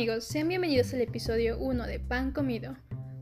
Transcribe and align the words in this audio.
amigos, 0.00 0.24
sean 0.24 0.48
bienvenidos 0.48 0.94
al 0.94 1.02
episodio 1.02 1.58
1 1.58 1.86
de 1.86 2.00
Pan 2.00 2.30
Comido. 2.32 2.74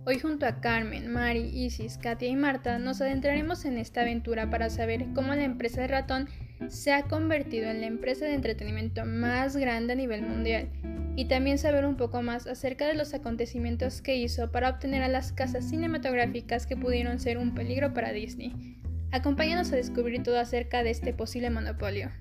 Hoy 0.06 0.20
junto 0.20 0.46
a 0.46 0.60
Carmen, 0.60 1.10
Mari, 1.10 1.50
Isis, 1.52 1.98
Katia 1.98 2.28
y 2.28 2.36
Marta 2.36 2.78
nos 2.78 3.00
adentraremos 3.00 3.64
en 3.64 3.78
esta 3.78 4.02
aventura 4.02 4.48
para 4.48 4.70
saber 4.70 5.06
cómo 5.12 5.34
la 5.34 5.42
empresa 5.42 5.80
de 5.80 5.88
ratón 5.88 6.28
se 6.68 6.92
ha 6.92 7.02
convertido 7.02 7.68
en 7.68 7.80
la 7.80 7.88
empresa 7.88 8.26
de 8.26 8.34
entretenimiento 8.34 9.04
más 9.04 9.56
grande 9.56 9.94
a 9.94 9.96
nivel 9.96 10.22
mundial 10.22 10.70
y 11.16 11.24
también 11.24 11.58
saber 11.58 11.84
un 11.84 11.96
poco 11.96 12.22
más 12.22 12.46
acerca 12.46 12.86
de 12.86 12.94
los 12.94 13.12
acontecimientos 13.12 14.00
que 14.00 14.16
hizo 14.16 14.52
para 14.52 14.70
obtener 14.70 15.02
a 15.02 15.08
las 15.08 15.32
casas 15.32 15.68
cinematográficas 15.68 16.64
que 16.68 16.76
pudieron 16.76 17.18
ser 17.18 17.38
un 17.38 17.56
peligro 17.56 17.92
para 17.92 18.12
Disney. 18.12 18.78
Acompáñanos 19.10 19.72
a 19.72 19.76
descubrir 19.76 20.22
todo 20.22 20.38
acerca 20.38 20.84
de 20.84 20.90
este 20.90 21.12
posible 21.12 21.50
monopolio. 21.50 22.12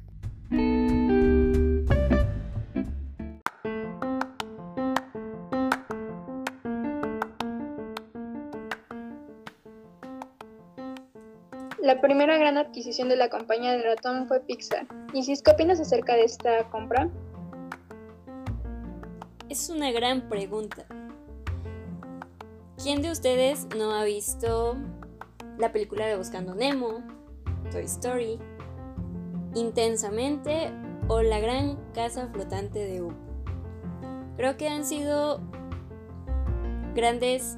Adquisición 12.78 13.10
de 13.10 13.16
la 13.16 13.30
compañía 13.30 13.72
de 13.72 13.82
ratón 13.82 14.28
fue 14.28 14.40
Pixar. 14.40 14.86
¿Y 15.12 15.24
si 15.24 15.36
qué 15.42 15.50
opinas 15.50 15.80
acerca 15.80 16.14
de 16.14 16.26
esta 16.26 16.70
compra? 16.70 17.10
Es 19.50 19.72
una 19.72 19.92
gran 19.92 20.30
pregunta. 20.30 20.86
¿Quién 22.78 23.02
de 23.02 23.10
ustedes 23.10 23.66
no 23.76 23.96
ha 23.96 24.04
visto 24.04 24.78
la 25.58 25.72
película 25.72 26.06
de 26.06 26.18
Buscando 26.18 26.54
Nemo, 26.54 27.02
Toy 27.72 27.86
Story, 27.86 28.38
Intensamente 29.56 30.72
o 31.08 31.24
La 31.24 31.40
Gran 31.40 31.78
Casa 31.96 32.30
Flotante 32.32 32.78
de 32.78 33.02
U? 33.02 33.12
Creo 34.36 34.56
que 34.56 34.68
han 34.68 34.86
sido 34.86 35.42
grandes 36.94 37.58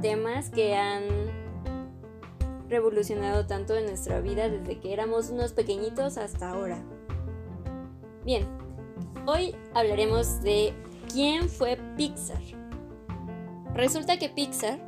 temas 0.00 0.48
que 0.48 0.76
han 0.76 1.39
revolucionado 2.70 3.46
tanto 3.46 3.76
en 3.76 3.86
nuestra 3.86 4.20
vida 4.20 4.48
desde 4.48 4.78
que 4.78 4.92
éramos 4.92 5.30
unos 5.30 5.52
pequeñitos 5.52 6.16
hasta 6.16 6.50
ahora. 6.50 6.82
Bien, 8.24 8.46
hoy 9.26 9.54
hablaremos 9.74 10.40
de 10.42 10.72
quién 11.12 11.48
fue 11.48 11.76
Pixar. 11.96 12.40
Resulta 13.74 14.18
que 14.18 14.28
Pixar 14.28 14.78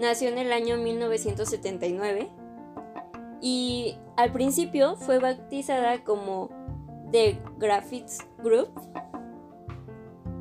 nació 0.00 0.28
en 0.28 0.38
el 0.38 0.52
año 0.52 0.76
1979 0.76 2.28
y 3.40 3.96
al 4.16 4.32
principio 4.32 4.96
fue 4.96 5.18
bautizada 5.18 6.02
como 6.04 6.50
The 7.12 7.40
Graphics 7.58 8.18
Group, 8.38 8.70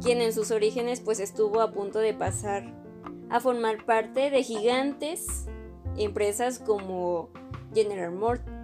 quien 0.01 0.21
en 0.21 0.33
sus 0.33 0.51
orígenes 0.51 1.01
pues 1.01 1.19
estuvo 1.19 1.61
a 1.61 1.71
punto 1.71 1.99
de 1.99 2.13
pasar 2.13 2.73
a 3.29 3.39
formar 3.39 3.85
parte 3.85 4.31
de 4.31 4.43
gigantes 4.43 5.47
empresas 5.99 6.59
como 6.59 7.29
General 7.73 8.11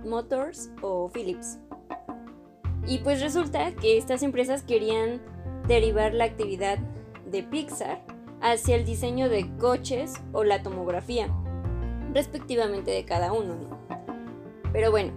Motors 0.04 0.72
o 0.82 1.10
Philips. 1.10 1.60
Y 2.88 3.00
pues 3.00 3.22
resulta 3.22 3.72
que 3.76 3.98
estas 3.98 4.24
empresas 4.24 4.64
querían 4.64 5.22
derivar 5.68 6.14
la 6.14 6.26
actividad 6.26 6.78
de 7.30 7.44
Pixar 7.44 8.02
hacia 8.42 8.76
el 8.76 8.86
diseño 8.86 9.30
de 9.30 9.50
coches 9.58 10.14
o 10.34 10.44
la 10.44 10.62
tomografía, 10.62 11.28
respectivamente 12.14 12.92
de 12.92 13.06
cada 13.06 13.32
uno. 13.32 13.56
Pero 14.72 14.92
bueno, 14.92 15.14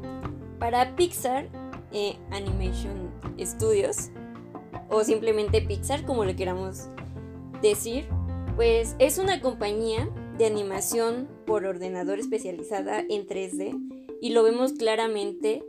para 0.58 0.96
Pixar 0.96 1.48
eh, 1.92 2.16
Animation 2.30 3.10
Studios, 3.38 4.10
o 4.88 5.04
simplemente 5.04 5.60
Pixar 5.60 6.04
como 6.04 6.24
le 6.24 6.36
queramos 6.36 6.88
decir, 7.60 8.08
pues 8.56 8.96
es 8.98 9.18
una 9.18 9.40
compañía 9.40 10.08
de 10.38 10.46
animación 10.46 11.28
por 11.46 11.66
ordenador 11.66 12.20
especializada 12.20 13.00
en 13.00 13.26
3D 13.26 14.18
y 14.20 14.30
lo 14.30 14.44
vemos 14.44 14.72
claramente 14.72 15.64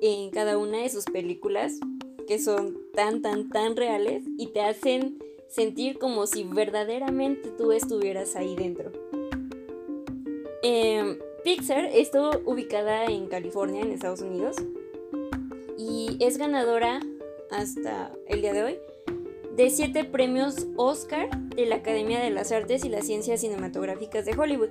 en 0.00 0.30
cada 0.30 0.56
una 0.56 0.78
de 0.78 0.88
sus 0.88 1.04
películas 1.04 1.80
que 2.28 2.38
son 2.38 2.78
tan 2.94 3.22
tan 3.22 3.48
tan 3.48 3.76
reales 3.76 4.22
y 4.38 4.48
te 4.48 4.60
hacen 4.60 5.18
sentir 5.48 5.98
como 5.98 6.28
si 6.28 6.44
verdaderamente 6.44 7.50
tú 7.50 7.72
estuvieras 7.72 8.36
ahí 8.36 8.54
dentro. 8.54 8.92
Em, 10.62 11.18
Pixar 11.42 11.86
está 11.86 12.30
ubicada 12.44 13.06
en 13.06 13.26
California, 13.26 13.80
en 13.80 13.92
Estados 13.92 14.20
Unidos, 14.20 14.56
y 15.76 16.16
es 16.20 16.36
ganadora 16.36 17.00
hasta 17.50 18.12
el 18.26 18.42
día 18.42 18.52
de 18.52 18.62
hoy 18.62 18.78
de 19.58 19.70
siete 19.70 20.04
premios 20.04 20.68
Oscar 20.76 21.28
de 21.36 21.66
la 21.66 21.74
Academia 21.74 22.20
de 22.20 22.30
las 22.30 22.52
Artes 22.52 22.84
y 22.84 22.88
las 22.88 23.06
Ciencias 23.06 23.40
Cinematográficas 23.40 24.24
de 24.24 24.38
Hollywood 24.38 24.70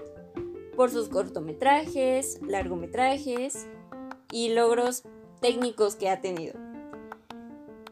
por 0.78 0.92
sus 0.92 1.10
cortometrajes, 1.10 2.40
largometrajes 2.42 3.68
y 4.32 4.54
logros 4.54 5.04
técnicos 5.42 5.98
que 5.98 6.10
ha 6.10 6.22
tenido. 6.22 6.54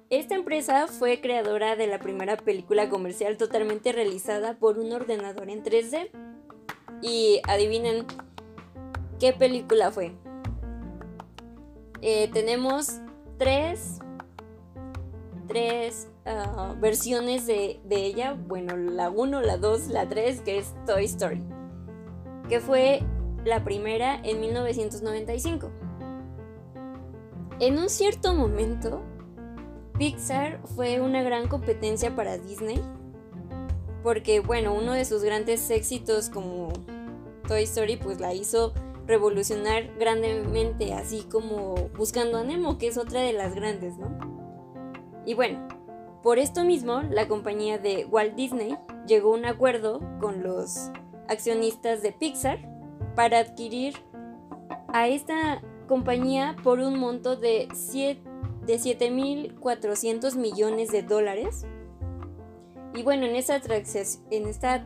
Esta 0.10 0.36
empresa 0.36 0.88
fue 0.88 1.20
creadora 1.20 1.76
de 1.76 1.88
la 1.88 2.00
primera 2.00 2.38
película 2.38 2.88
comercial 2.88 3.36
totalmente 3.36 3.92
realizada 3.92 4.58
por 4.58 4.80
un 4.80 4.94
ordenador 4.94 5.50
en 5.50 5.64
3D. 5.66 6.12
Y 7.02 7.42
adivinen 7.44 8.06
qué 9.20 9.34
película 9.34 9.92
fue. 9.92 10.14
Eh, 12.02 12.30
tenemos 12.32 13.02
tres 13.38 14.00
tres 15.48 16.08
ah, 16.26 16.76
versiones 16.80 17.46
de, 17.48 17.80
ella. 17.90 18.34
Bueno, 18.34 18.76
la 18.78 19.10
1, 19.10 19.42
la 19.42 19.58
2, 19.58 19.88
la 19.88 20.08
3, 20.08 20.42
que 20.42 20.58
es 20.58 20.74
Toy 20.86 21.06
Story. 21.06 21.44
Que 22.50 22.60
fue 22.60 23.02
la 23.44 23.64
primera 23.64 24.20
en 24.24 24.40
1995. 24.40 25.72
En 27.60 27.80
un 27.80 27.90
cierto 27.90 28.34
momento, 28.34 29.02
Pixar 29.98 30.60
fue 30.76 31.00
una 31.00 31.24
gran 31.24 31.48
competencia 31.48 32.16
para 32.16 32.38
Disney. 32.38 32.82
Porque, 34.04 34.40
bueno, 34.40 34.74
uno 34.74 34.94
de 34.94 35.06
sus 35.06 35.24
grandes 35.24 35.70
éxitos 35.70 36.30
como 36.30 36.72
Toy 37.48 37.64
Story, 37.64 37.98
pues 37.98 38.20
la 38.20 38.34
hizo 38.34 38.74
revolucionar 39.08 39.96
grandemente, 39.98 40.94
así 40.94 41.24
como 41.24 41.76
Buscando 41.98 42.40
a 42.40 42.44
Nemo, 42.44 42.78
que 42.78 42.88
es 42.88 42.98
otra 42.98 43.22
de 43.22 43.34
las 43.34 43.56
grandes, 43.56 43.98
¿no? 43.98 44.36
Y 45.26 45.34
bueno, 45.34 45.68
por 46.26 46.40
esto 46.40 46.64
mismo, 46.64 47.04
la 47.04 47.28
compañía 47.28 47.78
de 47.78 48.06
Walt 48.06 48.34
Disney 48.34 48.76
llegó 49.06 49.36
a 49.36 49.38
un 49.38 49.46
acuerdo 49.46 50.02
con 50.20 50.42
los 50.42 50.90
accionistas 51.30 52.02
de 52.02 52.14
Pixar 52.14 52.58
para 53.16 53.38
adquirir 53.38 53.94
a 54.88 55.08
esta 55.08 55.62
compañía 55.88 56.56
por 56.64 56.80
un 56.80 56.98
monto 56.98 57.36
de 57.36 57.68
7.400 57.68 60.36
millones 60.36 60.92
de 60.92 61.04
dólares. 61.04 61.68
Y 62.96 63.04
bueno, 63.04 63.28
en 63.28 63.36
esta, 63.36 63.62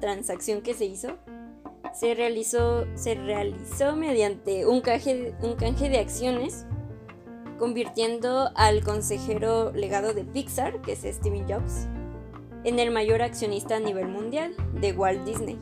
transacción 0.01 0.61
que 0.61 0.73
se 0.73 0.83
hizo, 0.83 1.16
se 1.94 2.16
realizó, 2.16 2.85
se 2.95 3.16
realizó 3.16 3.95
mediante 3.95 4.66
un 4.66 4.83
un 5.41 5.56
canje 5.56 5.89
de 5.89 6.00
acciones 6.00 6.66
convirtiendo 7.59 8.49
al 8.55 8.83
consejero 8.83 9.71
legado 9.73 10.13
de 10.13 10.23
Pixar, 10.23 10.81
que 10.81 10.93
es 10.93 11.01
Steven 11.01 11.47
Jobs, 11.47 11.87
en 12.63 12.79
el 12.79 12.89
mayor 12.89 13.21
accionista 13.21 13.75
a 13.75 13.79
nivel 13.79 14.07
mundial 14.07 14.55
de 14.79 14.93
Walt 14.93 15.23
Disney. 15.25 15.59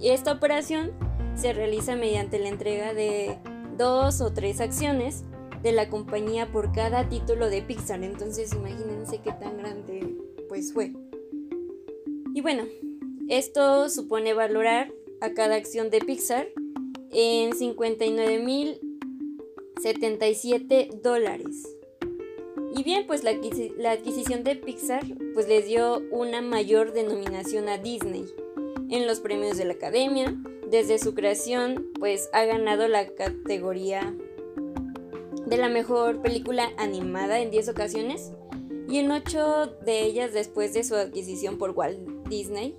Y 0.00 0.10
esta 0.10 0.32
operación 0.32 0.92
se 1.34 1.52
realiza 1.52 1.96
mediante 1.96 2.38
la 2.38 2.48
entrega 2.48 2.94
de 2.94 3.38
dos 3.76 4.20
o 4.20 4.32
tres 4.32 4.60
acciones 4.60 5.24
de 5.62 5.72
la 5.72 5.88
compañía 5.88 6.50
por 6.50 6.72
cada 6.72 7.08
título 7.08 7.50
de 7.50 7.62
Pixar. 7.62 8.02
Entonces 8.02 8.52
imagínense 8.52 9.18
qué 9.18 9.32
tan 9.32 9.58
grande 9.58 10.16
pues 10.48 10.72
fue. 10.72 10.92
Y 12.34 12.40
bueno, 12.40 12.64
esto 13.28 13.88
supone 13.88 14.34
valorar 14.34 14.92
a 15.20 15.32
cada 15.34 15.54
acción 15.54 15.90
de 15.90 16.00
Pixar 16.00 16.48
en 17.10 17.54
59 17.54 18.38
mil 18.40 18.91
77 19.82 20.90
dólares. 21.02 21.76
Y 22.74 22.84
bien, 22.84 23.06
pues 23.06 23.24
la, 23.24 23.32
adquisición 23.90 24.44
de 24.44 24.56
Pixar 24.56 25.04
pues 25.34 25.48
les 25.48 25.66
dio 25.66 26.00
una 26.10 26.40
mayor 26.40 26.92
denominación 26.92 27.68
a 27.68 27.78
Disney 27.78 28.24
en 28.90 29.06
los 29.06 29.20
premios 29.20 29.58
de 29.58 29.64
la 29.64 29.74
Academia. 29.74 30.34
Desde 30.70 30.98
su 30.98 31.14
creación 31.14 31.90
pues 31.98 32.30
ha 32.32 32.44
ganado 32.44 32.88
la 32.88 33.08
categoría 33.08 34.14
de 35.46 35.56
la 35.56 35.68
mejor 35.68 36.22
película 36.22 36.70
animada 36.78 37.40
en 37.40 37.50
10 37.50 37.68
ocasiones 37.70 38.32
y 38.88 38.98
en 38.98 39.10
8 39.10 39.78
de 39.84 40.02
ellas 40.02 40.32
después 40.32 40.72
de 40.72 40.84
su 40.84 40.94
adquisición 40.94 41.58
por 41.58 41.70
Walt 41.70 41.98
Disney. 42.28 42.78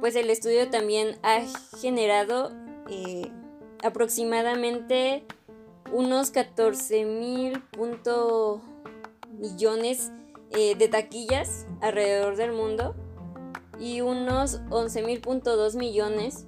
Pues 0.00 0.16
el 0.16 0.28
estudio 0.28 0.68
también 0.70 1.18
ha 1.22 1.42
generado 1.80 2.50
eh, 2.90 3.30
aproximadamente 3.82 5.24
unos 5.92 6.30
14 6.30 7.04
mil 7.04 7.62
millones 9.38 10.12
eh, 10.50 10.74
de 10.74 10.88
taquillas 10.88 11.66
alrededor 11.80 12.36
del 12.36 12.52
mundo 12.52 12.94
y 13.78 14.00
unos 14.00 14.60
11.2 14.70 15.76
millones 15.76 16.46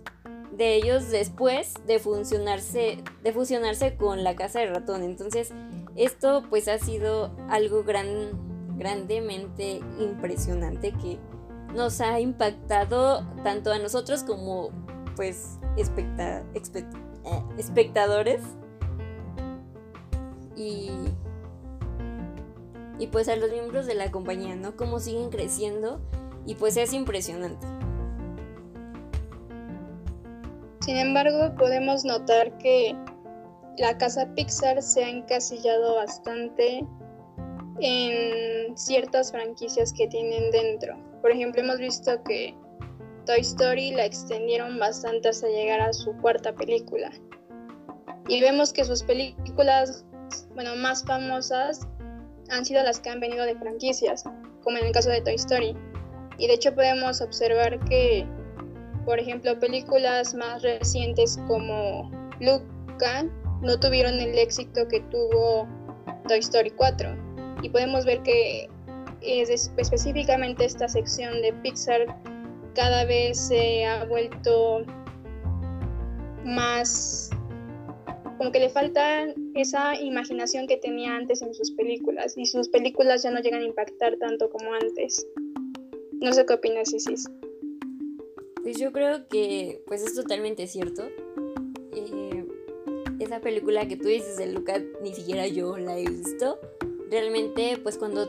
de 0.52 0.74
ellos 0.74 1.10
después 1.10 1.74
de 1.86 1.94
de 1.94 3.32
fusionarse 3.32 3.96
con 3.96 4.22
la 4.22 4.36
casa 4.36 4.60
de 4.60 4.66
ratón. 4.66 5.02
Entonces, 5.02 5.52
esto 5.96 6.44
pues 6.50 6.68
ha 6.68 6.78
sido 6.78 7.34
algo 7.48 7.84
gran, 7.84 8.76
grandemente 8.78 9.80
impresionante 9.98 10.92
que 10.92 11.18
nos 11.74 12.00
ha 12.02 12.20
impactado 12.20 13.26
tanto 13.42 13.72
a 13.72 13.78
nosotros 13.78 14.24
como 14.24 14.70
pues 15.16 15.58
especta, 15.76 16.44
eh, 16.54 16.84
espectadores 17.56 18.40
y, 20.56 20.90
y 22.98 23.06
pues 23.08 23.28
a 23.28 23.36
los 23.36 23.50
miembros 23.50 23.86
de 23.86 23.94
la 23.94 24.10
compañía, 24.10 24.54
¿no? 24.56 24.76
Cómo 24.76 25.00
siguen 25.00 25.30
creciendo 25.30 26.00
y 26.46 26.54
pues 26.54 26.76
es 26.76 26.92
impresionante. 26.92 27.66
Sin 30.80 30.96
embargo, 30.96 31.54
podemos 31.56 32.04
notar 32.04 32.58
que 32.58 32.96
la 33.78 33.96
casa 33.98 34.28
Pixar 34.34 34.82
se 34.82 35.04
ha 35.04 35.08
encasillado 35.08 35.94
bastante 35.94 36.84
en 37.80 38.76
ciertas 38.76 39.30
franquicias 39.30 39.92
que 39.92 40.08
tienen 40.08 40.50
dentro. 40.50 40.96
Por 41.20 41.30
ejemplo, 41.30 41.62
hemos 41.62 41.78
visto 41.78 42.22
que 42.24 42.54
Toy 43.26 43.40
Story 43.40 43.92
la 43.92 44.04
extendieron 44.04 44.78
bastante 44.78 45.28
hasta 45.28 45.46
llegar 45.48 45.80
a 45.80 45.92
su 45.92 46.12
cuarta 46.18 46.52
película. 46.52 47.10
Y 48.28 48.40
vemos 48.40 48.72
que 48.72 48.84
sus 48.84 49.02
películas, 49.02 50.04
bueno, 50.54 50.76
más 50.76 51.04
famosas 51.04 51.86
han 52.50 52.64
sido 52.64 52.82
las 52.82 53.00
que 53.00 53.10
han 53.10 53.20
venido 53.20 53.44
de 53.44 53.56
franquicias, 53.56 54.24
como 54.62 54.78
en 54.78 54.86
el 54.86 54.92
caso 54.92 55.10
de 55.10 55.20
Toy 55.20 55.34
Story. 55.34 55.76
Y 56.38 56.46
de 56.46 56.54
hecho 56.54 56.74
podemos 56.74 57.20
observar 57.20 57.78
que, 57.86 58.26
por 59.04 59.18
ejemplo, 59.18 59.58
películas 59.58 60.34
más 60.34 60.62
recientes 60.62 61.38
como 61.46 62.10
Luca 62.40 63.24
no 63.62 63.78
tuvieron 63.78 64.14
el 64.14 64.36
éxito 64.38 64.86
que 64.88 65.00
tuvo 65.00 65.68
Toy 66.28 66.38
Story 66.40 66.70
4. 66.70 67.10
Y 67.62 67.68
podemos 67.68 68.04
ver 68.04 68.22
que 68.22 68.68
es 69.20 69.50
específicamente 69.50 70.64
esta 70.64 70.88
sección 70.88 71.40
de 71.42 71.52
Pixar 71.62 72.06
cada 72.74 73.04
vez 73.04 73.38
se 73.38 73.84
ha 73.84 74.04
vuelto 74.04 74.84
más 76.44 77.30
como 78.38 78.50
que 78.50 78.58
le 78.58 78.70
falta 78.70 79.26
esa 79.54 80.00
imaginación 80.00 80.66
que 80.66 80.76
tenía 80.76 81.14
antes 81.16 81.42
en 81.42 81.54
sus 81.54 81.72
películas 81.72 82.36
y 82.36 82.46
sus 82.46 82.68
películas 82.68 83.22
ya 83.22 83.30
no 83.30 83.40
llegan 83.40 83.62
a 83.62 83.66
impactar 83.66 84.16
tanto 84.16 84.50
como 84.50 84.72
antes. 84.74 85.26
No 86.12 86.32
sé 86.32 86.46
qué 86.46 86.54
opinas, 86.54 86.92
Isis. 86.92 87.28
Pues 88.62 88.78
yo 88.78 88.92
creo 88.92 89.26
que 89.28 89.82
pues 89.86 90.02
es 90.02 90.14
totalmente 90.14 90.66
cierto. 90.66 91.08
Eh, 91.94 92.46
esa 93.18 93.40
película 93.40 93.86
que 93.88 93.96
tú 93.96 94.08
dices 94.08 94.36
de 94.36 94.46
Luca 94.52 94.80
ni 95.02 95.14
siquiera 95.14 95.46
yo 95.46 95.76
la 95.76 95.98
he 95.98 96.08
visto. 96.08 96.58
Realmente 97.10 97.78
pues 97.82 97.98
cuando 97.98 98.28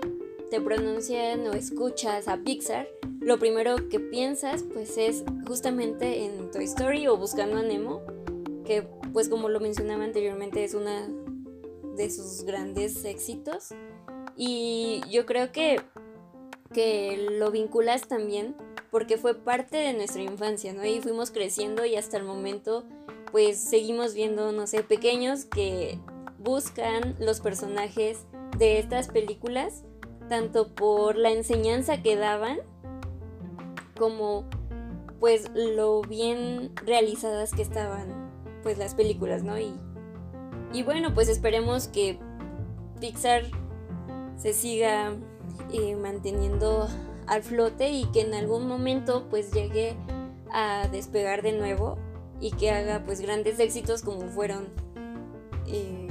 te 0.50 0.60
pronuncian 0.60 1.48
o 1.48 1.54
escuchas 1.54 2.28
a 2.28 2.38
Pixar, 2.38 2.88
lo 3.22 3.40
primero 3.40 3.88
que 3.90 4.00
piensas 4.00 4.64
pues 4.64 4.98
es 4.98 5.24
justamente 5.48 6.26
en 6.26 6.52
Toy 6.52 6.66
Story 6.66 7.08
o 7.08 7.16
Buscando 7.16 7.58
a 7.58 7.64
Nemo, 7.64 8.02
que 8.66 8.84
pues 9.14 9.30
como 9.30 9.48
lo 9.48 9.60
mencionaba 9.60 10.04
anteriormente 10.04 10.64
es 10.64 10.74
una 10.74 11.08
de 11.96 12.10
sus 12.10 12.44
grandes 12.44 13.06
éxitos. 13.06 13.70
Y 14.36 15.02
yo 15.10 15.26
creo 15.26 15.52
que 15.52 15.80
que 16.74 17.30
lo 17.38 17.52
vinculas 17.52 18.08
también 18.08 18.56
porque 18.92 19.18
fue 19.18 19.36
parte 19.36 19.78
de 19.78 19.94
nuestra 19.94 20.22
infancia, 20.22 20.74
¿no? 20.74 20.84
Y 20.86 21.00
fuimos 21.02 21.32
creciendo 21.32 21.86
y 21.86 21.96
hasta 21.96 22.18
el 22.18 22.24
momento 22.24 22.84
pues 23.32 23.58
seguimos 23.58 24.14
viendo, 24.14 24.52
no 24.52 24.68
sé, 24.68 24.84
pequeños 24.84 25.46
que 25.46 26.00
buscan 26.38 27.16
los 27.20 27.40
personajes 27.40 28.26
de 28.58 28.78
estas 28.78 29.08
películas, 29.08 29.84
tanto 30.30 30.68
por 30.76 31.16
la 31.16 31.32
enseñanza 31.32 32.04
que 32.04 32.16
daban, 32.16 32.60
como 33.98 34.48
pues 35.20 35.50
lo 35.56 36.02
bien 36.02 36.72
realizadas 36.86 37.54
que 37.54 37.62
estaban 37.62 38.23
pues 38.64 38.78
las 38.78 38.96
películas, 38.96 39.44
¿no? 39.44 39.60
Y, 39.60 39.74
y 40.74 40.84
bueno, 40.84 41.14
pues 41.14 41.30
esperemos 41.30 41.88
que 41.88 42.18
Pixar 43.00 43.44
se 44.38 44.54
siga 44.54 45.14
eh, 45.72 45.96
manteniendo 45.96 46.88
al 47.28 47.44
flote 47.44 47.92
y 47.92 48.06
que 48.06 48.22
en 48.22 48.34
algún 48.34 48.68
momento 48.68 49.28
pues 49.30 49.52
llegue 49.52 49.96
a 50.52 50.88
despegar 50.88 51.42
de 51.42 51.54
nuevo 51.54 51.98
y 52.40 52.52
que 52.52 52.72
haga 52.72 53.04
pues 53.06 53.22
grandes 53.22 53.60
éxitos 53.60 54.02
como 54.02 54.28
fueron 54.28 54.68
eh, 55.68 56.10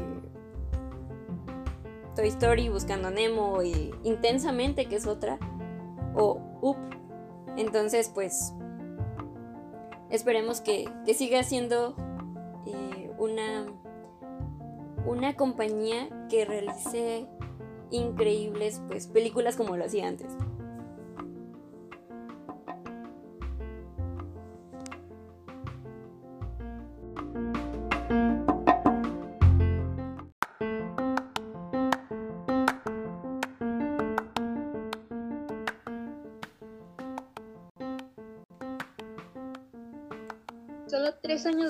Toy 2.14 2.28
Story, 2.28 2.68
Buscando 2.68 3.10
Nemo, 3.10 3.62
y 3.62 3.94
Intensamente, 4.02 4.86
que 4.86 4.96
es 4.96 5.06
otra, 5.06 5.38
o 6.14 6.40
Up. 6.60 6.76
Entonces 7.56 8.10
pues 8.12 8.52
esperemos 10.10 10.60
que, 10.60 10.88
siga 11.14 11.42
siendo 11.42 11.94
eh, 11.96 12.11
una, 13.22 13.66
una 15.06 15.34
compañía 15.36 16.08
que 16.28 16.44
realice 16.44 17.28
increíbles 17.90 18.82
pues 18.88 19.06
películas 19.06 19.56
como 19.56 19.76
lo 19.76 19.84
hacía 19.84 20.08
antes. 20.08 20.32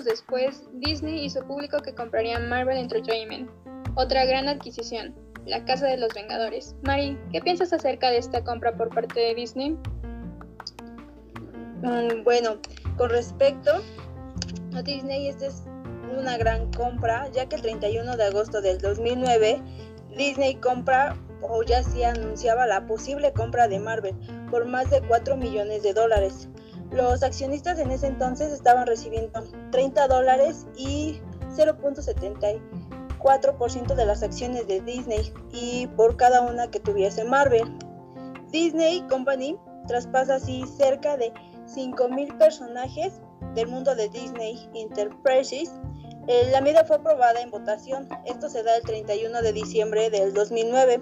Después, 0.05 0.65
Disney 0.75 1.25
hizo 1.25 1.47
público 1.47 1.79
que 1.79 1.95
compraría 1.95 2.39
Marvel 2.39 2.79
Entertainment, 2.79 3.51
otra 3.95 4.25
gran 4.25 4.49
adquisición, 4.49 5.15
la 5.47 5.65
Casa 5.65 5.87
de 5.87 5.97
los 5.97 6.13
Vengadores. 6.15 6.75
Mari, 6.83 7.19
¿qué 7.33 7.41
piensas 7.41 7.73
acerca 7.73 8.11
de 8.11 8.19
esta 8.19 8.43
compra 8.45 8.77
por 8.77 8.89
parte 8.91 9.21
de 9.21 9.35
Disney? 9.35 9.77
Mm, 11.83 12.25
bueno, 12.25 12.59
con 12.97 13.11
respecto 13.11 13.83
a 14.75 14.83
Disney, 14.83 15.29
esta 15.29 15.47
es 15.47 15.65
una 16.19 16.37
gran 16.37 16.71
compra, 16.73 17.29
ya 17.33 17.49
que 17.49 17.57
el 17.57 17.63
31 17.63 18.17
de 18.17 18.25
agosto 18.25 18.61
del 18.61 18.79
2009 18.79 19.63
Disney 20.17 20.57
compra 20.57 21.17
o 21.41 21.63
ya 21.63 21.83
se 21.83 22.05
anunciaba 22.05 22.67
la 22.67 22.87
posible 22.87 23.33
compra 23.33 23.67
de 23.67 23.81
Marvel 23.81 24.15
por 24.51 24.67
más 24.67 24.91
de 24.91 25.01
4 25.03 25.37
millones 25.37 25.83
de 25.83 25.93
dólares. 25.93 26.49
Los 26.93 27.23
accionistas 27.23 27.79
en 27.79 27.91
ese 27.91 28.07
entonces 28.07 28.53
estaban 28.53 28.87
recibiendo 28.87 29.43
30 29.71 30.09
dólares 30.09 30.67
y 30.77 31.21
0.70 31.57 32.61
4% 33.23 33.95
de 33.95 34.05
las 34.05 34.23
acciones 34.23 34.67
de 34.67 34.81
Disney 34.81 35.33
y 35.53 35.87
por 35.97 36.17
cada 36.17 36.43
una 36.43 36.71
que 36.71 36.81
tuviese 36.81 37.25
Marvel. 37.25 37.79
Disney 38.51 39.01
Company 39.09 39.57
traspasa 39.87 40.37
así 40.37 40.65
cerca 40.67 41.17
de 41.17 41.33
5.000 41.67 42.37
personajes 42.39 43.21
del 43.55 43.69
mundo 43.69 43.95
de 43.95 44.09
Disney 44.09 44.69
Enterprises. 44.75 45.73
Eh, 46.27 46.49
la 46.51 46.61
medida 46.61 46.85
fue 46.85 46.97
aprobada 46.97 47.41
en 47.41 47.51
votación. 47.51 48.09
Esto 48.27 48.49
se 48.49 48.63
da 48.63 48.77
el 48.77 48.83
31 48.83 49.43
de 49.43 49.53
diciembre 49.53 50.11
del 50.11 50.35
2009, 50.35 51.01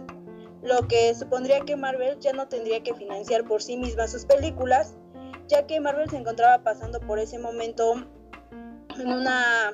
lo 0.63 0.87
que 0.89 1.15
supondría 1.15 1.61
que 1.61 1.77
Marvel 1.77 2.19
ya 2.21 2.33
no 2.33 2.49
tendría 2.49 2.83
que 2.83 2.95
financiar 2.95 3.45
por 3.45 3.63
sí 3.63 3.77
misma 3.77 4.07
sus 4.09 4.27
películas, 4.27 4.95
ya 5.51 5.67
que 5.67 5.81
Marvel 5.81 6.09
se 6.09 6.17
encontraba 6.17 6.63
pasando 6.63 7.01
por 7.01 7.19
ese 7.19 7.39
momento 7.39 7.95
en 8.99 9.09
una 9.09 9.73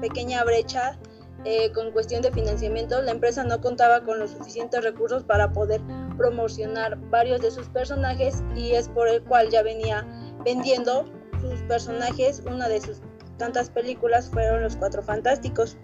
pequeña 0.00 0.44
brecha 0.44 0.98
eh, 1.44 1.72
con 1.72 1.90
cuestión 1.92 2.20
de 2.20 2.30
financiamiento, 2.30 3.00
la 3.00 3.12
empresa 3.12 3.42
no 3.44 3.62
contaba 3.62 4.02
con 4.02 4.18
los 4.18 4.32
suficientes 4.32 4.84
recursos 4.84 5.24
para 5.24 5.52
poder 5.52 5.80
promocionar 6.18 6.98
varios 7.08 7.40
de 7.40 7.50
sus 7.50 7.66
personajes 7.68 8.44
y 8.54 8.72
es 8.72 8.90
por 8.90 9.08
el 9.08 9.24
cual 9.24 9.48
ya 9.48 9.62
venía 9.62 10.06
vendiendo 10.44 11.06
sus 11.40 11.62
personajes. 11.62 12.42
Una 12.46 12.68
de 12.68 12.82
sus 12.82 13.00
tantas 13.38 13.70
películas 13.70 14.28
fueron 14.28 14.62
Los 14.62 14.76
Cuatro 14.76 15.02
Fantásticos. 15.02 15.78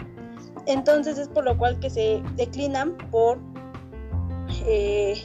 Entonces 0.66 1.16
es 1.16 1.28
por 1.28 1.44
lo 1.44 1.56
cual 1.56 1.80
que 1.80 1.88
se 1.88 2.22
declinan 2.34 2.98
por 3.10 3.38
eh, 4.66 5.22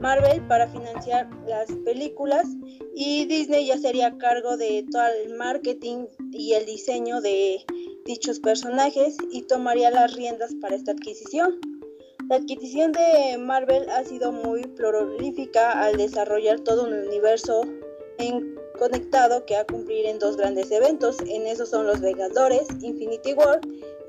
Marvel 0.00 0.46
para 0.46 0.68
financiar 0.68 1.28
las 1.46 1.70
películas 1.84 2.46
y 2.94 3.24
Disney 3.26 3.66
ya 3.66 3.78
sería 3.78 4.16
cargo 4.18 4.56
de 4.56 4.84
todo 4.90 5.06
el 5.24 5.34
marketing 5.34 6.06
y 6.32 6.52
el 6.52 6.66
diseño 6.66 7.20
de 7.20 7.64
dichos 8.04 8.40
personajes 8.40 9.16
y 9.30 9.42
tomaría 9.42 9.90
las 9.90 10.14
riendas 10.14 10.54
para 10.60 10.76
esta 10.76 10.92
adquisición. 10.92 11.58
La 12.28 12.36
adquisición 12.36 12.92
de 12.92 13.38
Marvel 13.38 13.88
ha 13.88 14.04
sido 14.04 14.32
muy 14.32 14.62
prolífica 14.66 15.82
al 15.82 15.96
desarrollar 15.96 16.60
todo 16.60 16.84
un 16.84 16.92
universo 16.92 17.62
en 18.18 18.56
conectado 18.78 19.44
que 19.46 19.56
a 19.56 19.64
cumplir 19.64 20.06
en 20.06 20.18
dos 20.18 20.36
grandes 20.36 20.70
eventos. 20.70 21.18
En 21.20 21.46
esos 21.46 21.70
son 21.70 21.86
los 21.86 22.00
Vengadores 22.00 22.66
Infinity 22.82 23.32
War 23.34 23.60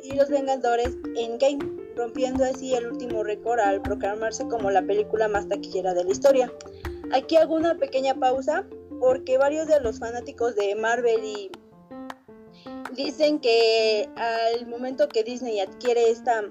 y 0.03 0.15
los 0.15 0.29
Vengadores 0.29 0.97
Endgame, 1.15 1.59
rompiendo 1.97 2.43
así 2.45 2.73
el 2.73 2.87
último 2.87 3.23
récord 3.23 3.59
al 3.59 3.81
proclamarse 3.81 4.47
como 4.47 4.71
la 4.71 4.81
película 4.83 5.27
más 5.27 5.47
taquillera 5.47 5.93
de 5.93 6.03
la 6.03 6.11
historia. 6.11 6.51
Aquí 7.11 7.35
hago 7.35 7.55
una 7.55 7.75
pequeña 7.75 8.15
pausa 8.15 8.65
porque 8.99 9.37
varios 9.37 9.67
de 9.67 9.81
los 9.81 9.99
fanáticos 9.99 10.55
de 10.55 10.75
Marvel 10.75 11.23
y 11.23 11.51
dicen 12.95 13.39
que 13.39 14.09
al 14.15 14.67
momento 14.67 15.07
que 15.07 15.23
Disney 15.23 15.59
adquiere 15.59 16.09
esta 16.09 16.43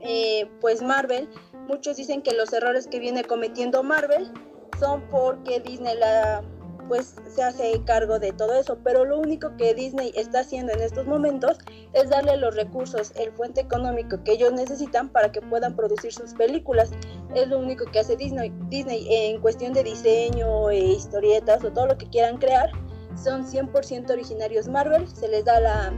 eh, 0.00 0.48
pues 0.60 0.82
Marvel, 0.82 1.28
muchos 1.68 1.96
dicen 1.96 2.22
que 2.22 2.32
los 2.32 2.52
errores 2.52 2.86
que 2.86 2.98
viene 2.98 3.24
cometiendo 3.24 3.82
Marvel 3.82 4.32
son 4.78 5.02
porque 5.10 5.60
Disney 5.60 5.96
la 5.98 6.42
pues 6.90 7.14
se 7.32 7.44
hace 7.44 7.80
cargo 7.84 8.18
de 8.18 8.32
todo 8.32 8.52
eso, 8.58 8.76
pero 8.82 9.04
lo 9.04 9.20
único 9.20 9.56
que 9.56 9.74
Disney 9.74 10.12
está 10.16 10.40
haciendo 10.40 10.72
en 10.72 10.80
estos 10.80 11.06
momentos 11.06 11.56
es 11.92 12.10
darle 12.10 12.36
los 12.36 12.56
recursos, 12.56 13.12
el 13.14 13.30
fuente 13.30 13.60
económico 13.60 14.24
que 14.24 14.32
ellos 14.32 14.52
necesitan 14.52 15.08
para 15.08 15.30
que 15.30 15.40
puedan 15.40 15.76
producir 15.76 16.12
sus 16.12 16.34
películas. 16.34 16.90
Es 17.32 17.46
lo 17.46 17.60
único 17.60 17.84
que 17.84 18.00
hace 18.00 18.16
Disney, 18.16 18.52
Disney 18.70 19.06
en 19.08 19.40
cuestión 19.40 19.72
de 19.72 19.84
diseño, 19.84 20.68
e 20.70 20.78
historietas 20.78 21.62
o 21.62 21.70
todo 21.70 21.86
lo 21.86 21.96
que 21.96 22.08
quieran 22.08 22.38
crear, 22.38 22.72
son 23.14 23.46
100% 23.46 24.10
originarios 24.10 24.66
Marvel, 24.66 25.06
se 25.06 25.28
les 25.28 25.44
da 25.44 25.60
la 25.60 25.92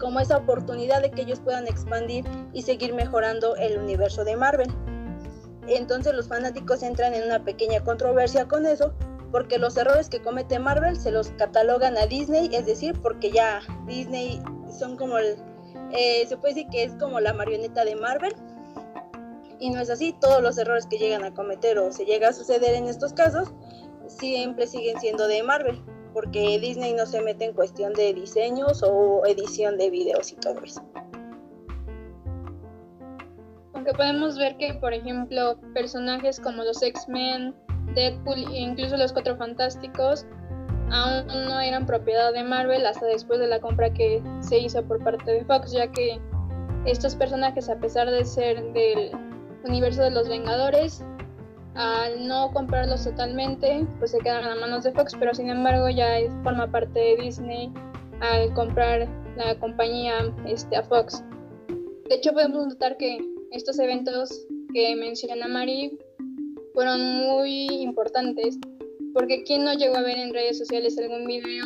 como 0.00 0.18
esa 0.18 0.38
oportunidad 0.38 1.00
de 1.00 1.12
que 1.12 1.22
ellos 1.22 1.38
puedan 1.38 1.68
expandir 1.68 2.24
y 2.52 2.62
seguir 2.62 2.92
mejorando 2.92 3.54
el 3.54 3.78
universo 3.78 4.24
de 4.24 4.34
Marvel. 4.34 4.68
Entonces 5.68 6.12
los 6.12 6.26
fanáticos 6.26 6.82
entran 6.82 7.14
en 7.14 7.22
una 7.22 7.44
pequeña 7.44 7.84
controversia 7.84 8.46
con 8.46 8.66
eso, 8.66 8.92
porque 9.30 9.58
los 9.58 9.76
errores 9.76 10.08
que 10.08 10.20
comete 10.20 10.58
Marvel 10.58 10.96
se 10.96 11.10
los 11.10 11.30
catalogan 11.32 11.96
a 11.96 12.06
Disney, 12.06 12.48
es 12.52 12.66
decir, 12.66 13.00
porque 13.00 13.30
ya 13.30 13.60
Disney 13.86 14.40
son 14.78 14.96
como 14.96 15.18
el, 15.18 15.36
eh, 15.92 16.26
se 16.26 16.36
puede 16.36 16.54
decir 16.54 16.70
que 16.70 16.84
es 16.84 16.94
como 16.94 17.20
la 17.20 17.32
marioneta 17.32 17.84
de 17.84 17.96
Marvel, 17.96 18.34
y 19.58 19.70
no 19.70 19.80
es 19.80 19.90
así, 19.90 20.14
todos 20.20 20.42
los 20.42 20.58
errores 20.58 20.86
que 20.86 20.98
llegan 20.98 21.24
a 21.24 21.32
cometer 21.32 21.78
o 21.78 21.90
se 21.90 22.04
llega 22.04 22.28
a 22.28 22.32
suceder 22.32 22.74
en 22.74 22.86
estos 22.86 23.12
casos, 23.12 23.52
siempre 24.06 24.66
siguen 24.66 25.00
siendo 25.00 25.26
de 25.28 25.42
Marvel, 25.42 25.82
porque 26.12 26.58
Disney 26.60 26.94
no 26.94 27.06
se 27.06 27.20
mete 27.20 27.46
en 27.46 27.52
cuestión 27.54 27.92
de 27.94 28.14
diseños 28.14 28.82
o 28.82 29.24
edición 29.26 29.76
de 29.78 29.90
videos 29.90 30.32
y 30.32 30.36
todo 30.36 30.62
eso. 30.62 30.82
Aunque 33.72 33.92
podemos 33.92 34.38
ver 34.38 34.56
que, 34.56 34.74
por 34.74 34.92
ejemplo, 34.92 35.58
personajes 35.74 36.40
como 36.40 36.64
los 36.64 36.82
X-Men, 36.82 37.54
Deadpool 37.96 38.46
e 38.52 38.60
incluso 38.60 38.96
los 38.96 39.12
Cuatro 39.12 39.36
Fantásticos 39.36 40.24
aún 40.90 41.26
no 41.26 41.58
eran 41.58 41.84
propiedad 41.86 42.32
de 42.32 42.44
Marvel 42.44 42.86
hasta 42.86 43.06
después 43.06 43.40
de 43.40 43.48
la 43.48 43.60
compra 43.60 43.92
que 43.92 44.22
se 44.40 44.58
hizo 44.58 44.84
por 44.84 45.02
parte 45.02 45.28
de 45.32 45.44
Fox, 45.44 45.72
ya 45.72 45.90
que 45.90 46.20
estos 46.84 47.16
personajes, 47.16 47.68
a 47.68 47.80
pesar 47.80 48.08
de 48.08 48.24
ser 48.24 48.62
del 48.72 49.10
universo 49.64 50.02
de 50.02 50.10
los 50.10 50.28
Vengadores, 50.28 51.04
al 51.74 52.26
no 52.26 52.52
comprarlos 52.52 53.04
totalmente, 53.04 53.84
pues 53.98 54.12
se 54.12 54.18
quedan 54.18 54.44
a 54.44 54.54
manos 54.54 54.84
de 54.84 54.92
Fox, 54.92 55.14
pero 55.18 55.34
sin 55.34 55.50
embargo 55.50 55.88
ya 55.88 56.16
forma 56.44 56.70
parte 56.70 56.98
de 56.98 57.16
Disney 57.16 57.72
al 58.20 58.54
comprar 58.54 59.08
la 59.36 59.58
compañía 59.58 60.32
este, 60.46 60.76
a 60.76 60.82
Fox. 60.84 61.22
De 62.08 62.14
hecho, 62.14 62.32
podemos 62.32 62.66
notar 62.66 62.96
que 62.96 63.18
estos 63.50 63.78
eventos 63.78 64.46
que 64.72 64.94
menciona 64.96 65.48
Mari 65.48 65.98
fueron 66.76 67.00
muy 67.00 67.68
importantes, 67.68 68.58
porque 69.14 69.42
¿quién 69.44 69.64
no 69.64 69.72
llegó 69.72 69.96
a 69.96 70.02
ver 70.02 70.18
en 70.18 70.34
redes 70.34 70.58
sociales 70.58 70.98
algún 70.98 71.26
video 71.26 71.64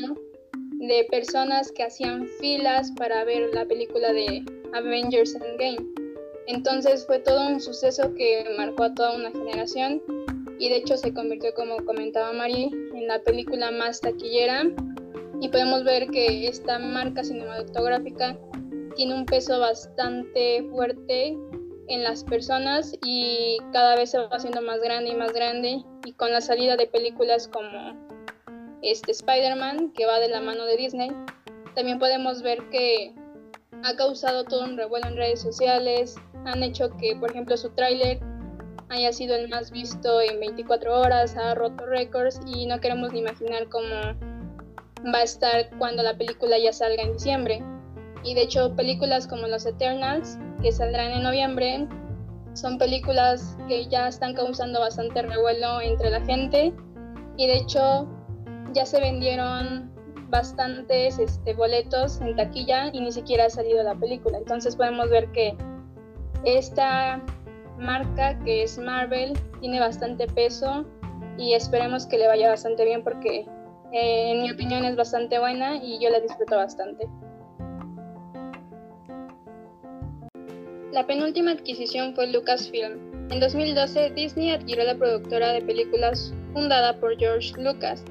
de 0.74 1.04
personas 1.10 1.72
que 1.72 1.82
hacían 1.82 2.28
filas 2.38 2.92
para 2.92 3.24
ver 3.24 3.52
la 3.52 3.66
película 3.66 4.12
de 4.12 4.44
Avengers 4.72 5.34
Endgame? 5.34 5.84
Entonces 6.46 7.04
fue 7.06 7.18
todo 7.18 7.44
un 7.48 7.60
suceso 7.60 8.14
que 8.14 8.44
marcó 8.56 8.84
a 8.84 8.94
toda 8.94 9.16
una 9.16 9.32
generación 9.32 10.00
y 10.60 10.68
de 10.68 10.76
hecho 10.76 10.96
se 10.96 11.12
convirtió, 11.12 11.52
como 11.54 11.84
comentaba 11.84 12.32
Mari, 12.32 12.70
en 12.94 13.08
la 13.08 13.20
película 13.20 13.72
más 13.72 14.00
taquillera 14.00 14.62
y 15.40 15.48
podemos 15.48 15.82
ver 15.82 16.06
que 16.10 16.46
esta 16.46 16.78
marca 16.78 17.24
cinematográfica 17.24 18.38
tiene 18.94 19.16
un 19.16 19.26
peso 19.26 19.58
bastante 19.58 20.62
fuerte 20.70 21.36
en 21.90 22.04
las 22.04 22.24
personas 22.24 22.94
y 23.04 23.58
cada 23.72 23.96
vez 23.96 24.10
se 24.10 24.18
va 24.18 24.28
haciendo 24.30 24.62
más 24.62 24.80
grande 24.80 25.10
y 25.10 25.14
más 25.14 25.32
grande. 25.32 25.84
Y 26.04 26.12
con 26.12 26.32
la 26.32 26.40
salida 26.40 26.76
de 26.76 26.86
películas 26.86 27.48
como 27.48 27.94
este 28.82 29.12
Spider-Man 29.12 29.92
que 29.92 30.06
va 30.06 30.18
de 30.20 30.28
la 30.28 30.40
mano 30.40 30.64
de 30.64 30.76
Disney 30.76 31.10
también 31.74 31.98
podemos 31.98 32.42
ver 32.42 32.68
que 32.70 33.14
ha 33.84 33.96
causado 33.96 34.44
todo 34.44 34.64
un 34.64 34.76
revuelo 34.76 35.06
en 35.06 35.16
redes 35.16 35.40
sociales. 35.40 36.16
Han 36.44 36.62
hecho 36.62 36.90
que 36.96 37.16
por 37.16 37.30
ejemplo 37.30 37.56
su 37.56 37.70
tráiler 37.70 38.20
haya 38.88 39.12
sido 39.12 39.36
el 39.36 39.48
más 39.48 39.70
visto 39.70 40.20
en 40.20 40.40
24 40.40 41.00
horas 41.00 41.36
ha 41.36 41.54
roto 41.54 41.86
récords 41.86 42.40
y 42.46 42.66
no 42.66 42.80
queremos 42.80 43.12
ni 43.12 43.20
imaginar 43.20 43.68
cómo 43.68 43.88
va 45.14 45.18
a 45.18 45.22
estar 45.22 45.70
cuando 45.78 46.02
la 46.02 46.16
película 46.16 46.58
ya 46.58 46.72
salga 46.72 47.02
en 47.02 47.12
diciembre. 47.12 47.62
Y 48.24 48.34
de 48.34 48.42
hecho 48.42 48.74
películas 48.74 49.26
como 49.26 49.46
Los 49.46 49.64
Eternals 49.64 50.38
que 50.60 50.72
saldrán 50.72 51.12
en 51.12 51.22
noviembre. 51.22 51.86
Son 52.54 52.78
películas 52.78 53.56
que 53.68 53.86
ya 53.88 54.08
están 54.08 54.34
causando 54.34 54.80
bastante 54.80 55.22
revuelo 55.22 55.80
entre 55.80 56.10
la 56.10 56.20
gente 56.22 56.72
y 57.36 57.46
de 57.46 57.56
hecho 57.56 58.08
ya 58.72 58.84
se 58.84 59.00
vendieron 59.00 59.90
bastantes 60.28 61.18
este, 61.18 61.54
boletos 61.54 62.20
en 62.20 62.36
taquilla 62.36 62.90
y 62.92 63.00
ni 63.00 63.12
siquiera 63.12 63.46
ha 63.46 63.50
salido 63.50 63.82
la 63.82 63.94
película. 63.94 64.38
Entonces 64.38 64.76
podemos 64.76 65.10
ver 65.10 65.30
que 65.32 65.56
esta 66.44 67.22
marca 67.78 68.38
que 68.44 68.62
es 68.62 68.78
Marvel 68.78 69.38
tiene 69.60 69.80
bastante 69.80 70.26
peso 70.26 70.84
y 71.36 71.54
esperemos 71.54 72.06
que 72.06 72.18
le 72.18 72.28
vaya 72.28 72.48
bastante 72.48 72.84
bien 72.84 73.02
porque 73.02 73.46
eh, 73.92 74.32
en 74.32 74.42
mi 74.42 74.50
opinión 74.50 74.84
es 74.84 74.96
bastante 74.96 75.38
buena 75.38 75.76
y 75.76 75.98
yo 75.98 76.10
la 76.10 76.20
disfruto 76.20 76.56
bastante. 76.56 77.08
La 80.92 81.06
penúltima 81.06 81.52
adquisición 81.52 82.16
fue 82.16 82.26
Lucasfilm. 82.26 82.98
En 83.30 83.38
2012, 83.38 84.10
Disney 84.10 84.50
adquirió 84.50 84.82
la 84.84 84.96
productora 84.96 85.52
de 85.52 85.62
películas 85.62 86.34
fundada 86.52 86.98
por 86.98 87.16
George 87.16 87.52
Lucas 87.62 88.02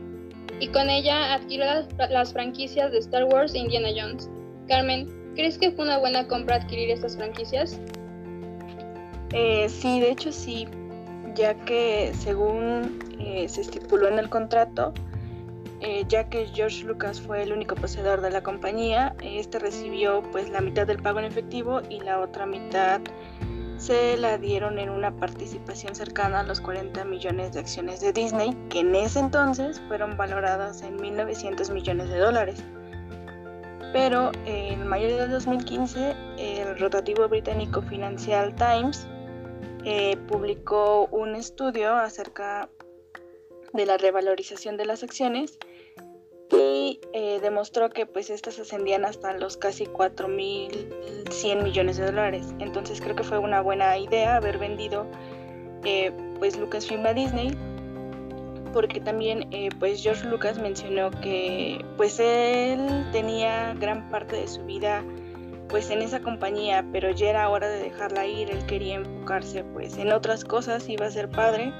y 0.61 0.69
con 0.69 0.89
ella 0.89 1.33
adquirió 1.33 1.65
las, 2.09 2.31
franquicias 2.31 2.93
de 2.93 2.99
Star 2.99 3.25
Wars 3.25 3.53
e 3.53 3.59
Indiana 3.59 3.89
Jones. 3.93 4.29
Carmen, 4.69 5.09
¿crees 5.35 5.57
que 5.57 5.71
fue 5.71 5.83
una 5.83 5.97
buena 5.97 6.25
compra 6.25 6.55
adquirir 6.55 6.89
estas 6.91 7.17
franquicias? 7.17 7.77
Eh, 9.33 9.67
sí, 9.67 9.99
de 9.99 10.11
hecho 10.11 10.31
sí, 10.31 10.65
ya 11.35 11.55
que 11.65 12.13
según 12.17 12.97
eh, 13.19 13.49
se 13.49 13.59
estipuló 13.59 14.07
en 14.07 14.19
el 14.19 14.29
contrato, 14.29 14.93
eh, 15.81 16.03
ya 16.07 16.29
que 16.29 16.47
George 16.47 16.83
Lucas 16.83 17.21
fue 17.21 17.43
el 17.43 17.53
único 17.53 17.75
poseedor 17.75 18.21
de 18.21 18.31
la 18.31 18.43
compañía, 18.43 19.15
este 19.21 19.59
recibió 19.59 20.21
pues 20.31 20.49
la 20.49 20.61
mitad 20.61 20.85
del 20.85 21.01
pago 21.01 21.19
en 21.19 21.25
efectivo 21.25 21.81
y 21.89 22.01
la 22.01 22.19
otra 22.19 22.45
mitad 22.45 23.01
se 23.77 24.17
la 24.17 24.37
dieron 24.37 24.77
en 24.77 24.89
una 24.89 25.15
participación 25.15 25.95
cercana 25.95 26.41
a 26.41 26.43
los 26.43 26.59
40 26.59 27.05
millones 27.05 27.53
de 27.53 27.61
acciones 27.61 28.01
de 28.01 28.11
Disney, 28.11 28.53
que 28.69 28.81
en 28.81 28.93
ese 28.93 29.19
entonces 29.19 29.81
fueron 29.87 30.17
valoradas 30.17 30.81
en 30.81 30.97
1.900 30.97 31.71
millones 31.71 32.09
de 32.09 32.17
dólares. 32.17 32.61
Pero 33.93 34.31
en 34.45 34.85
mayo 34.85 35.07
de 35.07 35.27
2015, 35.27 36.13
el 36.37 36.77
rotativo 36.77 37.27
británico 37.29 37.81
Financial 37.81 38.53
Times 38.55 39.07
eh, 39.85 40.17
publicó 40.27 41.05
un 41.05 41.35
estudio 41.35 41.95
acerca 41.95 42.69
de 43.73 43.85
la 43.85 43.97
revalorización 43.97 44.77
de 44.77 44.85
las 44.85 45.03
acciones 45.03 45.57
y 46.51 46.99
eh, 47.13 47.39
demostró 47.41 47.89
que 47.89 48.05
pues 48.05 48.29
estas 48.29 48.59
ascendían 48.59 49.05
hasta 49.05 49.33
los 49.37 49.57
casi 49.57 49.85
4.100 49.85 51.63
millones 51.63 51.97
de 51.97 52.05
dólares. 52.05 52.47
Entonces 52.59 53.01
creo 53.01 53.15
que 53.15 53.23
fue 53.23 53.37
una 53.37 53.61
buena 53.61 53.97
idea 53.97 54.35
haber 54.35 54.57
vendido 54.57 55.05
eh, 55.83 56.11
pues 56.39 56.57
Lucasfilm 56.57 57.05
a 57.05 57.13
Disney 57.13 57.55
porque 58.73 58.99
también 58.99 59.47
eh, 59.51 59.69
pues 59.79 60.01
George 60.01 60.27
Lucas 60.27 60.59
mencionó 60.59 61.09
que 61.21 61.83
pues 61.97 62.19
él 62.19 63.07
tenía 63.11 63.73
gran 63.79 64.09
parte 64.09 64.35
de 64.35 64.47
su 64.47 64.63
vida 64.65 65.03
pues 65.69 65.89
en 65.89 66.01
esa 66.01 66.19
compañía 66.19 66.85
pero 66.91 67.11
ya 67.11 67.29
era 67.29 67.49
hora 67.49 67.67
de 67.67 67.79
dejarla 67.79 68.25
ir 68.27 68.51
él 68.51 68.65
quería 68.67 68.95
enfocarse 68.95 69.63
pues 69.63 69.97
en 69.97 70.11
otras 70.11 70.43
cosas 70.43 70.87
iba 70.87 71.07
a 71.07 71.11
ser 71.11 71.29
padre 71.29 71.73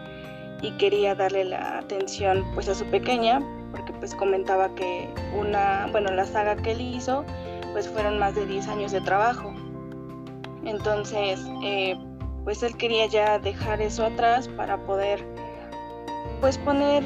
y 0.61 0.71
quería 0.71 1.15
darle 1.15 1.45
la 1.45 1.79
atención 1.79 2.45
pues 2.53 2.67
a 2.67 2.75
su 2.75 2.85
pequeña 2.85 3.41
porque 3.71 3.93
pues 3.93 4.15
comentaba 4.15 4.73
que 4.75 5.07
una, 5.37 5.87
bueno, 5.91 6.11
la 6.11 6.25
saga 6.25 6.55
que 6.55 6.71
él 6.71 6.81
hizo 6.81 7.23
pues 7.71 7.87
fueron 7.87 8.19
más 8.19 8.35
de 8.35 8.45
10 8.45 8.67
años 8.67 8.91
de 8.91 9.01
trabajo. 9.01 9.53
Entonces, 10.65 11.39
eh, 11.63 11.97
pues 12.43 12.63
él 12.63 12.75
quería 12.77 13.05
ya 13.05 13.39
dejar 13.39 13.81
eso 13.81 14.05
atrás 14.05 14.47
para 14.47 14.77
poder, 14.85 15.23
pues 16.41 16.57
poner 16.57 17.03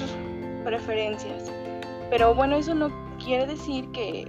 preferencias. 0.63 1.51
Pero 2.09 2.33
bueno, 2.33 2.55
eso 2.55 2.73
no 2.73 2.89
quiere 3.23 3.45
decir 3.45 3.89
que 3.91 4.25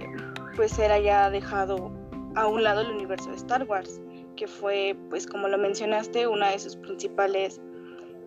pues 0.55 0.77
él 0.79 0.91
haya 0.91 1.29
dejado 1.29 1.91
a 2.35 2.47
un 2.47 2.63
lado 2.63 2.81
el 2.81 2.91
universo 2.91 3.29
de 3.29 3.37
Star 3.37 3.63
Wars, 3.63 4.01
que 4.35 4.47
fue, 4.47 4.95
pues 5.09 5.25
como 5.25 5.47
lo 5.47 5.57
mencionaste, 5.57 6.27
una 6.27 6.49
de 6.51 6.59
sus 6.59 6.75
principales 6.75 7.61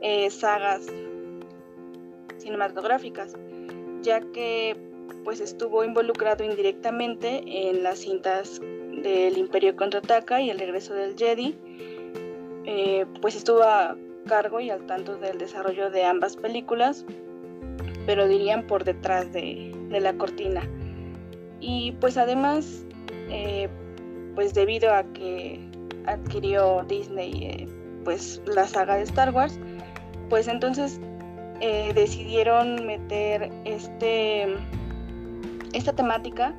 eh, 0.01 0.31
sagas 0.31 0.87
cinematográficas, 2.39 3.35
ya 4.03 4.21
que 4.21 4.77
pues 5.25 5.41
estuvo 5.41 5.85
involucrado 5.85 6.45
indirectamente 6.45 7.43
en 7.47 7.83
las 7.83 7.99
cintas 7.99 8.61
del 8.61 9.37
Imperio 9.37 9.77
contraataca 9.77 10.41
y 10.41 10.51
el 10.51 10.59
regreso 10.59 10.95
del 10.95 11.17
Jedi, 11.17 11.57
eh, 12.65 13.07
pues 13.21 13.37
estuvo 13.37 13.63
a 13.63 13.97
cargo 14.27 14.61
y 14.61 14.71
al 14.71 14.87
tanto 14.87 15.17
del 15.17 15.39
desarrollo 15.39 15.91
de 15.91 16.05
ambas 16.05 16.37
películas, 16.37 17.05
pero 18.07 18.29
dirían 18.29 18.67
por 18.67 18.85
detrás 18.85 19.33
de, 19.33 19.75
la 19.91 20.13
cortina. 20.15 20.69
Y 21.61 21.93
pues 21.93 22.17
además, 22.17 22.85
eh, 23.31 23.69
pues 24.35 24.55
debido 24.55 24.93
a 24.93 25.03
que 25.13 25.61
adquirió 26.07 26.85
Disney 26.87 27.67
pues 28.05 28.41
la 28.47 28.67
saga 28.67 28.97
de 28.97 29.03
Star 29.03 29.35
Wars, 29.35 29.59
pues 30.29 30.49
entonces 30.49 31.01
decidieron 31.95 32.87
meter 32.87 33.51
este 33.65 34.57
esta 35.73 35.93
temática 35.93 36.55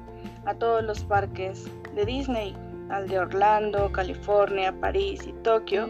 a 0.46 0.54
todos 0.54 0.84
los 0.84 1.04
parques 1.04 1.66
de 1.96 2.06
Disney, 2.06 2.56
al 2.90 3.08
de 3.08 3.20
Orlando, 3.20 3.92
California, 3.92 4.74
París 4.80 5.22
y 5.28 5.34
Tokio, 5.44 5.88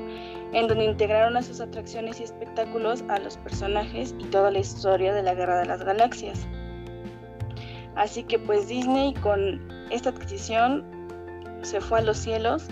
en 0.53 0.67
donde 0.67 0.86
integraron 0.86 1.38
a 1.38 1.41
sus 1.41 1.62
atracciones 1.62 2.19
y 2.19 2.24
espectáculos 2.24 3.03
a 3.09 3.19
los 3.19 3.38
personajes 3.38 4.15
y 4.19 4.25
toda 4.25 4.51
la 4.51 4.59
historia 4.59 5.13
de 5.13 5.24
la 5.24 5.33
Guerra 5.33 5.59
de 5.59 5.65
las 5.65 5.83
Galaxias. 5.83 6.48
Así 7.95 8.24
que 8.24 8.39
pues 8.39 8.67
Disney 8.67 9.13
con 9.15 9.62
esta 9.89 10.09
adquisición 10.09 10.83
se 11.62 11.81
fue 11.81 12.00
a 12.00 12.01
los 12.01 12.17
cielos, 12.17 12.67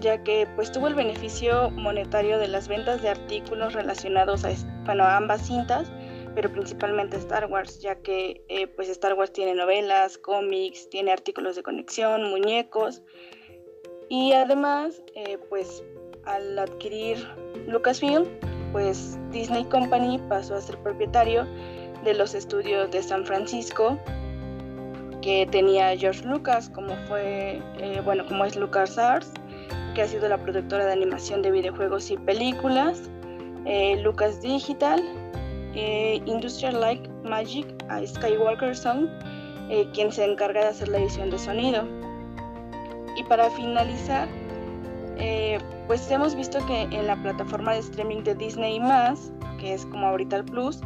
ya 0.00 0.22
que 0.22 0.46
pues 0.56 0.72
tuvo 0.72 0.88
el 0.88 0.94
beneficio 0.94 1.70
monetario 1.70 2.38
de 2.38 2.48
las 2.48 2.68
ventas 2.68 3.02
de 3.02 3.10
artículos 3.10 3.72
relacionados 3.74 4.44
a, 4.44 4.50
a 4.50 5.16
ambas 5.16 5.46
cintas 5.46 5.90
pero 6.34 6.50
principalmente 6.50 7.16
Star 7.16 7.46
Wars, 7.46 7.80
ya 7.80 7.96
que 7.96 8.44
eh, 8.48 8.66
pues 8.68 8.88
Star 8.88 9.14
Wars 9.14 9.32
tiene 9.32 9.54
novelas, 9.54 10.18
cómics, 10.18 10.88
tiene 10.88 11.12
artículos 11.12 11.56
de 11.56 11.62
conexión, 11.62 12.30
muñecos 12.30 13.02
y 14.08 14.32
además 14.32 15.02
eh, 15.14 15.38
pues 15.48 15.82
al 16.24 16.58
adquirir 16.58 17.18
Lucasfilm, 17.66 18.26
pues 18.72 19.18
Disney 19.30 19.64
Company 19.64 20.18
pasó 20.28 20.54
a 20.54 20.60
ser 20.60 20.78
propietario 20.78 21.46
de 22.04 22.14
los 22.14 22.34
estudios 22.34 22.90
de 22.90 23.02
San 23.02 23.24
Francisco 23.26 23.98
que 25.22 25.46
tenía 25.50 25.96
George 25.96 26.24
Lucas, 26.24 26.70
como 26.70 26.96
fue, 27.06 27.60
eh, 27.78 28.00
bueno, 28.04 28.24
como 28.26 28.44
es 28.44 28.56
LucasArts, 28.56 29.32
que 29.94 30.02
ha 30.02 30.08
sido 30.08 30.28
la 30.28 30.38
productora 30.38 30.86
de 30.86 30.92
animación 30.92 31.42
de 31.42 31.50
videojuegos 31.50 32.10
y 32.10 32.16
películas, 32.16 33.10
Lucas 34.02 34.40
Digital, 34.40 35.02
eh, 35.74 36.20
Industrial 36.26 36.80
Light 36.80 37.08
Magic 37.22 37.66
a 37.88 38.04
Skywalker 38.04 38.76
Sound, 38.76 39.08
eh, 39.70 39.86
quien 39.94 40.10
se 40.10 40.24
encarga 40.24 40.62
de 40.62 40.66
hacer 40.68 40.88
la 40.88 40.98
edición 40.98 41.30
de 41.30 41.38
sonido. 41.38 41.84
Y 43.16 43.22
para 43.24 43.48
finalizar, 43.50 44.28
eh, 45.16 45.58
pues 45.86 46.10
hemos 46.10 46.34
visto 46.34 46.64
que 46.66 46.82
en 46.82 47.06
la 47.06 47.14
plataforma 47.22 47.74
de 47.74 47.80
streaming 47.80 48.24
de 48.24 48.34
Disney 48.34 48.80
que 49.60 49.74
es 49.74 49.86
como 49.86 50.08
ahorita 50.08 50.36
el 50.36 50.44
Plus, 50.44 50.80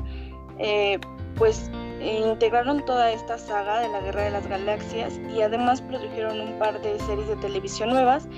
pues 1.37 1.71
integraron 2.03 2.85
toda 2.85 3.11
esta 3.11 3.38
saga 3.38 3.81
de 3.81 3.88
la 3.88 4.01
Guerra 4.01 4.23
de 4.23 4.31
las 4.31 4.47
Galaxias 4.47 5.19
y 5.35 5.40
además 5.40 5.81
produjeron 5.81 6.40
un 6.40 6.59
par 6.59 6.81
de 6.83 6.99
series 7.01 7.29
de 7.29 7.37
televisión 7.37 7.90
nuevas 7.90 8.29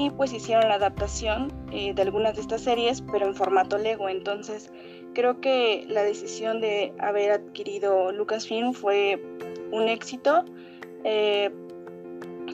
y 0.00 0.10
pues 0.10 0.32
hicieron 0.32 0.68
la 0.68 0.74
adaptación 0.74 1.52
de 1.70 2.02
algunas 2.02 2.34
de 2.34 2.40
estas 2.40 2.62
series 2.62 3.02
pero 3.12 3.26
en 3.26 3.34
formato 3.34 3.78
Lego. 3.78 4.08
Entonces 4.08 4.72
Creo 5.14 5.40
que 5.40 5.84
la 5.88 6.04
decisión 6.04 6.60
de 6.60 6.92
haber 6.98 7.32
adquirido 7.32 8.12
Lucasfilm 8.12 8.74
fue 8.74 9.20
un 9.72 9.88
éxito. 9.88 10.44
Eh, 11.04 11.50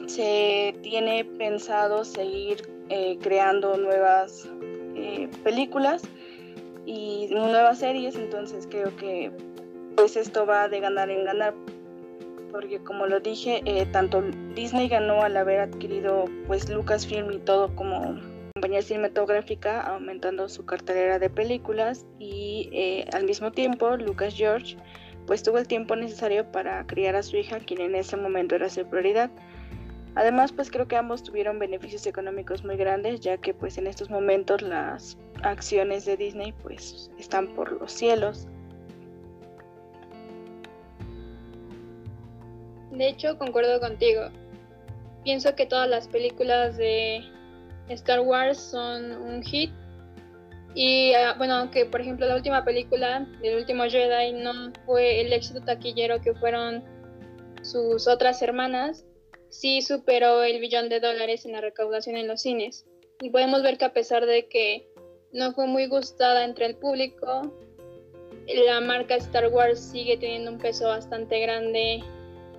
se 0.07 0.75
tiene 0.81 1.23
pensado 1.23 2.03
seguir 2.03 2.67
eh, 2.89 3.17
creando 3.21 3.77
nuevas 3.77 4.49
eh, 4.95 5.29
películas 5.43 6.01
y 6.85 7.27
nuevas 7.29 7.79
series, 7.79 8.15
entonces 8.15 8.65
creo 8.67 8.95
que 8.95 9.31
pues 9.95 10.15
esto 10.15 10.45
va 10.45 10.69
de 10.69 10.79
ganar 10.79 11.09
en 11.09 11.25
ganar, 11.25 11.53
porque 12.57 12.79
como 12.79 13.05
lo 13.05 13.19
dije, 13.19 13.61
tanto 13.91 14.23
Disney 14.55 14.89
ganó 14.89 15.21
al 15.21 15.37
haber 15.37 15.59
adquirido 15.59 16.25
pues 16.47 16.67
Lucasfilm 16.67 17.31
y 17.31 17.37
todo 17.37 17.75
como 17.75 18.19
compañía 18.55 18.81
cinematográfica 18.81 19.79
aumentando 19.81 20.49
su 20.49 20.65
cartelera 20.65 21.19
de 21.19 21.29
películas 21.29 22.07
y 22.17 22.67
eh, 22.73 23.05
al 23.13 23.25
mismo 23.25 23.51
tiempo 23.51 23.95
Lucas 23.95 24.33
George 24.35 24.75
pues 25.27 25.43
tuvo 25.43 25.59
el 25.59 25.67
tiempo 25.67 25.95
necesario 25.95 26.51
para 26.51 26.83
criar 26.87 27.15
a 27.15 27.21
su 27.21 27.37
hija 27.37 27.59
quien 27.59 27.79
en 27.79 27.93
ese 27.93 28.17
momento 28.17 28.55
era 28.55 28.69
su 28.69 28.83
prioridad. 28.87 29.29
Además 30.15 30.51
pues 30.51 30.71
creo 30.71 30.87
que 30.87 30.97
ambos 30.97 31.21
tuvieron 31.21 31.59
beneficios 31.59 32.07
económicos 32.07 32.65
muy 32.65 32.75
grandes 32.75 33.19
ya 33.19 33.37
que 33.37 33.53
pues 33.53 33.77
en 33.77 33.85
estos 33.85 34.09
momentos 34.09 34.63
las 34.63 35.15
acciones 35.43 36.05
de 36.05 36.17
Disney 36.17 36.55
pues 36.63 37.11
están 37.19 37.49
por 37.49 37.79
los 37.79 37.91
cielos. 37.91 38.47
De 42.97 43.09
hecho 43.09 43.37
concuerdo 43.37 43.79
contigo. 43.79 44.23
Pienso 45.23 45.55
que 45.55 45.65
todas 45.65 45.87
las 45.87 46.07
películas 46.07 46.77
de 46.77 47.21
Star 47.89 48.21
Wars 48.21 48.57
son 48.57 49.11
un 49.11 49.43
hit. 49.43 49.71
Y 50.73 51.13
ah, 51.13 51.35
bueno, 51.37 51.55
aunque 51.55 51.85
por 51.85 52.01
ejemplo 52.01 52.27
la 52.27 52.35
última 52.35 52.65
película 52.65 53.27
del 53.41 53.57
último 53.57 53.83
Jedi 53.83 54.33
no 54.33 54.71
fue 54.85 55.21
el 55.21 55.33
éxito 55.33 55.61
taquillero 55.61 56.21
que 56.21 56.33
fueron 56.33 56.83
sus 57.61 58.07
otras 58.07 58.41
hermanas, 58.41 59.05
sí 59.49 59.81
superó 59.81 60.43
el 60.43 60.59
billón 60.59 60.89
de 60.89 60.99
dólares 60.99 61.45
en 61.45 61.51
la 61.53 61.61
recaudación 61.61 62.15
en 62.17 62.27
los 62.27 62.41
cines. 62.41 62.85
Y 63.21 63.29
podemos 63.29 63.63
ver 63.63 63.77
que 63.77 63.85
a 63.85 63.93
pesar 63.93 64.25
de 64.25 64.47
que 64.47 64.87
no 65.33 65.53
fue 65.53 65.67
muy 65.67 65.87
gustada 65.87 66.45
entre 66.45 66.65
el 66.65 66.75
público, 66.75 67.53
la 68.47 68.81
marca 68.81 69.15
Star 69.15 69.47
Wars 69.49 69.79
sigue 69.79 70.17
teniendo 70.17 70.51
un 70.51 70.57
peso 70.57 70.87
bastante 70.87 71.39
grande 71.39 72.03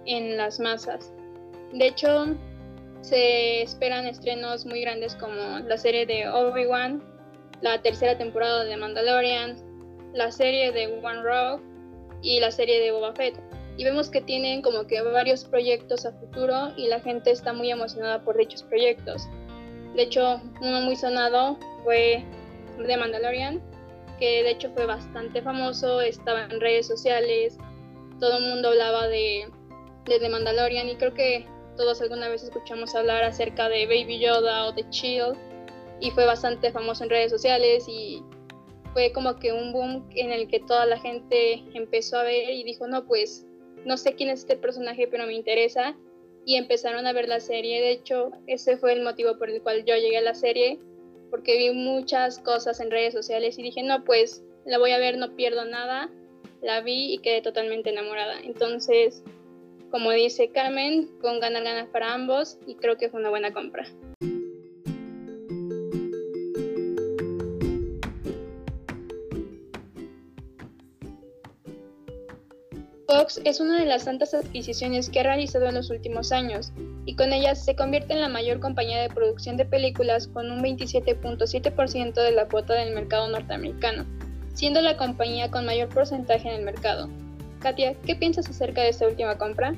en 0.09 0.37
las 0.37 0.59
masas. 0.59 1.13
De 1.73 1.87
hecho, 1.87 2.35
se 3.03 3.63
esperan 3.63 4.07
estrenos 4.07 4.67
muy 4.67 4.81
grandes 4.81 5.15
como 5.15 5.61
la 5.61 5.77
serie 5.77 6.07
de 6.07 6.29
Obi-Wan, 6.29 7.03
la 7.61 7.81
tercera 7.83 8.17
temporada 8.17 8.65
de 8.65 8.77
Mandalorian, 8.77 9.57
la 10.15 10.33
serie 10.33 10.73
de 10.73 10.87
One 10.87 11.23
Rock 11.23 11.63
y 12.23 12.41
la 12.41 12.51
serie 12.51 12.81
de 12.81 12.91
Boba 12.91 13.15
Fett. 13.15 13.39
Y 13.77 13.85
vemos 13.85 14.09
que 14.09 14.21
tienen 14.21 14.63
como 14.63 14.87
que 14.87 15.01
varios 15.03 15.45
proyectos 15.45 16.05
a 16.07 16.13
futuro 16.13 16.73
y 16.77 16.89
la 16.89 17.01
gente 17.01 17.31
está 17.31 17.53
muy 17.53 17.71
emocionada 17.71 18.25
por 18.25 18.37
dichos 18.37 18.63
proyectos. 18.65 19.29
De 19.95 20.03
hecho, 20.03 20.41
uno 20.61 20.81
muy 20.81 20.97
sonado 20.97 21.59
fue 21.85 22.25
de 22.79 22.97
Mandalorian, 22.97 23.61
que 24.19 24.43
de 24.43 24.51
hecho 24.51 24.71
fue 24.75 24.87
bastante 24.87 25.43
famoso, 25.43 26.01
estaba 26.01 26.45
en 26.45 26.61
redes 26.61 26.87
sociales, 26.87 27.59
todo 28.19 28.39
el 28.39 28.45
mundo 28.49 28.69
hablaba 28.69 29.07
de, 29.07 29.49
de 30.09 30.19
The 30.19 30.29
Mandalorian 30.29 30.89
y 30.89 30.97
creo 30.97 31.15
que 31.15 31.47
todos 31.77 32.01
alguna 32.01 32.29
vez 32.29 32.43
escuchamos 32.43 32.95
hablar 32.95 33.23
acerca 33.25 33.69
de 33.69 33.87
Baby 33.87 34.19
Yoda 34.19 34.67
o 34.67 34.73
de 34.73 34.89
Chill 34.91 35.35
y 36.01 36.11
fue 36.11 36.27
bastante 36.27 36.73
famoso 36.73 37.05
en 37.05 37.11
redes 37.11 37.31
sociales 37.31 37.85
y 37.89 38.23
fue 38.93 39.13
como 39.13 39.39
que 39.39 39.53
un 39.53 39.73
boom 39.73 40.09
en 40.15 40.33
el 40.33 40.49
que 40.49 40.61
toda 40.61 40.87
la 40.87 40.99
gente 40.99 41.63
empezó 41.75 42.19
a 42.19 42.25
ver 42.25 42.51
y 42.51 42.65
dijo, 42.65 42.87
no, 42.87 43.07
pues 43.07 43.47
no 43.85 43.97
sé 43.97 44.15
quién 44.15 44.31
es 44.31 44.41
este 44.41 44.57
personaje, 44.57 45.07
pero 45.09 45.27
me 45.27 45.35
interesa 45.35 45.97
y 46.45 46.57
empezaron 46.57 47.07
a 47.07 47.13
ver 47.13 47.29
la 47.29 47.41
serie. 47.41 47.81
De 47.81 47.91
hecho, 47.91 48.33
ese 48.47 48.77
fue 48.79 48.93
el 48.93 49.03
motivo 49.03 49.39
por 49.39 49.51
el 49.51 49.63
cual 49.63 49.85
yo 49.85 49.95
llegué 49.97 50.19
a 50.19 50.23
la 50.23 50.35
serie, 50.35 50.79
porque 51.31 51.59
vi 51.59 51.71
muchas 51.71 52.39
cosas 52.39 52.81
en 52.81 52.91
redes 52.91 53.15
sociales 53.15 53.59
y 53.59 53.63
dije, 53.63 53.83
no, 53.83 54.05
pues 54.05 54.43
la 54.65 54.79
voy 54.79 54.93
a 54.93 54.99
ver, 54.99 55.19
no 55.19 55.37
pierdo 55.37 55.65
nada. 55.65 56.11
La 56.63 56.81
vi 56.81 57.13
y 57.15 57.19
quedé 57.19 57.43
totalmente 57.43 57.91
enamorada. 57.91 58.41
Entonces, 58.41 59.23
como 59.91 60.11
dice 60.11 60.51
Carmen, 60.51 61.09
con 61.21 61.41
ganar 61.41 61.65
ganas 61.65 61.89
para 61.89 62.13
ambos 62.15 62.59
y 62.67 62.75
creo 62.77 62.97
que 62.97 63.09
fue 63.09 63.21
una 63.21 63.31
buena 63.31 63.53
compra. 63.53 63.87
Fox 73.07 73.41
es 73.45 73.59
una 73.59 73.81
de 73.81 73.87
las 73.87 74.05
tantas 74.05 74.35
adquisiciones 74.35 75.09
que 75.09 75.21
ha 75.21 75.23
realizado 75.23 75.67
en 75.67 75.77
los 75.77 75.89
últimos 75.89 76.31
años 76.31 76.73
y 77.07 77.17
con 77.17 77.33
ellas 77.33 77.65
se 77.65 77.75
convierte 77.75 78.13
en 78.13 78.21
la 78.21 78.29
mayor 78.29 78.61
compañía 78.61 79.01
de 79.01 79.09
producción 79.09 79.57
de 79.57 79.65
películas 79.65 80.29
con 80.29 80.51
un 80.51 80.61
27.7% 80.63 82.13
de 82.13 82.33
la 82.33 82.49
cuota 82.49 82.75
del 82.75 82.95
mercado 82.95 83.27
norteamericano, 83.29 84.05
siendo 84.53 84.83
la 84.83 84.99
compañía 84.99 85.51
con 85.51 85.65
mayor 85.65 85.89
porcentaje 85.89 86.51
en 86.51 86.57
el 86.57 86.65
mercado. 86.67 87.09
Katia, 87.61 87.95
¿qué 88.07 88.15
piensas 88.15 88.49
acerca 88.49 88.83
de 88.83 88.91
esta 88.91 89.07
última 89.07 89.37
compra? 89.37 89.75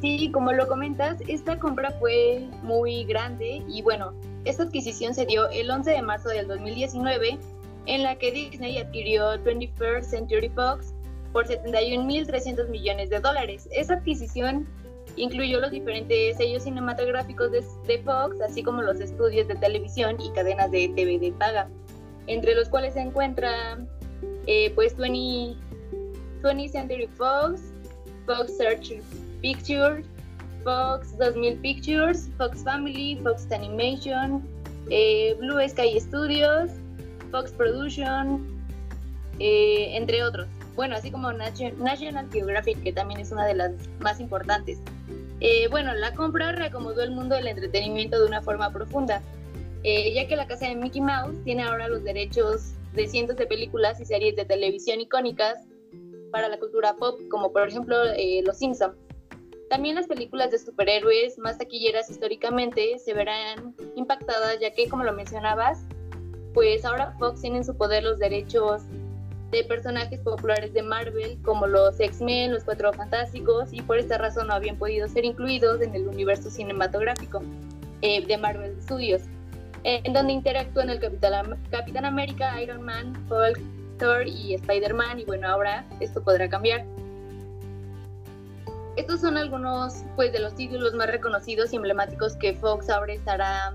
Sí, 0.00 0.30
como 0.32 0.52
lo 0.52 0.66
comentas, 0.66 1.18
esta 1.28 1.58
compra 1.58 1.92
fue 1.92 2.48
muy 2.62 3.04
grande 3.04 3.62
y 3.68 3.82
bueno, 3.82 4.12
esta 4.44 4.64
adquisición 4.64 5.14
se 5.14 5.26
dio 5.26 5.48
el 5.50 5.70
11 5.70 5.92
de 5.92 6.02
marzo 6.02 6.28
del 6.28 6.48
2019 6.48 7.38
en 7.86 8.02
la 8.02 8.16
que 8.16 8.32
Disney 8.32 8.78
adquirió 8.78 9.34
21st 9.44 10.02
Century 10.02 10.48
Fox 10.48 10.92
por 11.32 11.46
71.300 11.46 12.68
millones 12.68 13.10
de 13.10 13.20
dólares. 13.20 13.68
Esa 13.72 13.94
adquisición 13.94 14.66
incluyó 15.16 15.60
los 15.60 15.70
diferentes 15.70 16.36
sellos 16.36 16.62
cinematográficos 16.64 17.50
de, 17.52 17.98
Fox, 17.98 18.40
así 18.40 18.62
como 18.62 18.82
los 18.82 19.00
estudios 19.00 19.48
de 19.48 19.54
televisión 19.56 20.20
y 20.20 20.30
cadenas 20.30 20.70
de 20.70 20.88
TV 20.94 21.18
de 21.18 21.32
paga, 21.32 21.68
entre 22.26 22.54
los 22.54 22.68
cuales 22.68 22.94
se 22.94 23.00
encuentra 23.00 23.78
eh, 24.46 24.72
pues 24.74 24.96
20, 24.96 25.56
20 26.42 26.68
Century 26.68 27.08
Fox, 27.16 27.72
Fox 28.26 28.56
Search 28.56 28.92
Pictures, 29.40 30.06
Fox 30.64 31.16
2000 31.18 31.58
Pictures, 31.60 32.28
Fox 32.38 32.62
Family, 32.62 33.18
Fox 33.22 33.50
Animation, 33.50 34.42
eh, 34.90 35.36
Blue 35.38 35.58
Sky 35.68 35.98
Studios, 36.00 36.70
Fox 37.30 37.52
Production, 37.52 38.46
eh, 39.38 39.96
entre 39.96 40.22
otros. 40.22 40.48
Bueno, 40.74 40.96
así 40.96 41.10
como 41.10 41.30
National 41.32 42.28
Geographic, 42.32 42.82
que 42.82 42.92
también 42.92 43.20
es 43.20 43.30
una 43.30 43.46
de 43.46 43.54
las 43.54 43.72
más 44.00 44.20
importantes. 44.20 44.78
Eh, 45.40 45.68
bueno, 45.70 45.94
la 45.94 46.14
compra 46.14 46.52
reacomodó 46.52 47.02
el 47.02 47.10
mundo 47.10 47.34
del 47.34 47.48
entretenimiento 47.48 48.18
de 48.18 48.26
una 48.26 48.40
forma 48.40 48.72
profunda, 48.72 49.20
ya 49.84 50.28
que 50.28 50.36
la 50.36 50.46
casa 50.46 50.68
de 50.68 50.76
Mickey 50.76 51.00
Mouse 51.00 51.36
tiene 51.44 51.64
ahora 51.64 51.88
los 51.88 52.04
derechos 52.04 52.74
de 52.92 53.06
cientos 53.06 53.36
de 53.36 53.46
películas 53.46 54.00
y 54.00 54.04
series 54.04 54.36
de 54.36 54.44
televisión 54.44 55.00
icónicas 55.00 55.58
para 56.30 56.48
la 56.48 56.58
cultura 56.58 56.94
pop, 56.96 57.20
como 57.30 57.52
por 57.52 57.68
ejemplo 57.68 57.96
Los 58.44 58.58
Simpsons. 58.58 58.96
También 59.68 59.94
las 59.94 60.06
películas 60.06 60.50
de 60.50 60.58
superhéroes 60.58 61.38
más 61.38 61.56
taquilleras 61.56 62.10
históricamente 62.10 62.98
se 62.98 63.14
verán 63.14 63.74
impactadas 63.96 64.58
ya 64.60 64.72
que, 64.72 64.88
como 64.88 65.02
lo 65.02 65.12
mencionabas, 65.14 65.86
pues 66.52 66.84
ahora 66.84 67.14
Fox 67.18 67.40
tiene 67.40 67.58
en 67.58 67.64
su 67.64 67.76
poder 67.76 68.04
los 68.04 68.18
derechos 68.18 68.82
de 69.50 69.64
personajes 69.64 70.20
populares 70.20 70.72
de 70.72 70.82
Marvel 70.82 71.38
como 71.42 71.66
los 71.66 72.00
X-Men, 72.00 72.52
los 72.52 72.64
Cuatro 72.64 72.92
Fantásticos 72.92 73.72
y 73.72 73.82
por 73.82 73.98
esta 73.98 74.18
razón 74.18 74.48
no 74.48 74.54
habían 74.54 74.76
podido 74.76 75.08
ser 75.08 75.24
incluidos 75.24 75.80
en 75.82 75.94
el 75.94 76.08
universo 76.08 76.50
cinematográfico 76.50 77.42
eh, 78.00 78.26
de 78.26 78.36
Marvel 78.38 78.80
Studios, 78.82 79.22
eh, 79.22 79.26
en 79.84 80.12
donde 80.12 80.32
interactúan 80.32 80.90
el 80.90 81.00
Capitán, 81.00 81.58
Capitán 81.70 82.04
América, 82.04 82.60
Iron 82.60 82.82
Man, 82.82 83.14
Hulk, 83.28 83.60
Thor 83.98 84.26
y 84.26 84.54
Spider-Man 84.54 85.20
y 85.20 85.24
bueno, 85.24 85.48
ahora 85.48 85.84
esto 86.00 86.22
podrá 86.22 86.48
cambiar. 86.48 86.84
Estos 88.96 89.20
son 89.20 89.36
algunos 89.36 90.02
pues, 90.16 90.32
de 90.32 90.40
los 90.40 90.54
títulos 90.54 90.92
más 90.94 91.06
reconocidos 91.06 91.72
y 91.72 91.76
emblemáticos 91.76 92.36
que 92.36 92.54
Fox 92.54 92.90
ahora 92.90 93.14
estará 93.14 93.74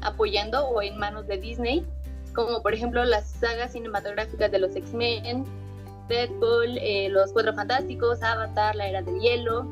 apoyando 0.00 0.66
o 0.66 0.82
en 0.82 0.98
manos 0.98 1.26
de 1.28 1.38
Disney, 1.38 1.86
como 2.34 2.60
por 2.60 2.74
ejemplo 2.74 3.04
las 3.04 3.30
sagas 3.30 3.72
cinematográficas 3.72 4.50
de 4.50 4.58
los 4.58 4.74
X-Men, 4.74 5.44
Deadpool, 6.08 6.76
eh, 6.78 7.08
Los 7.10 7.32
Cuatro 7.32 7.54
Fantásticos, 7.54 8.22
Avatar, 8.22 8.74
La 8.74 8.88
Era 8.88 9.02
del 9.02 9.20
Hielo, 9.20 9.66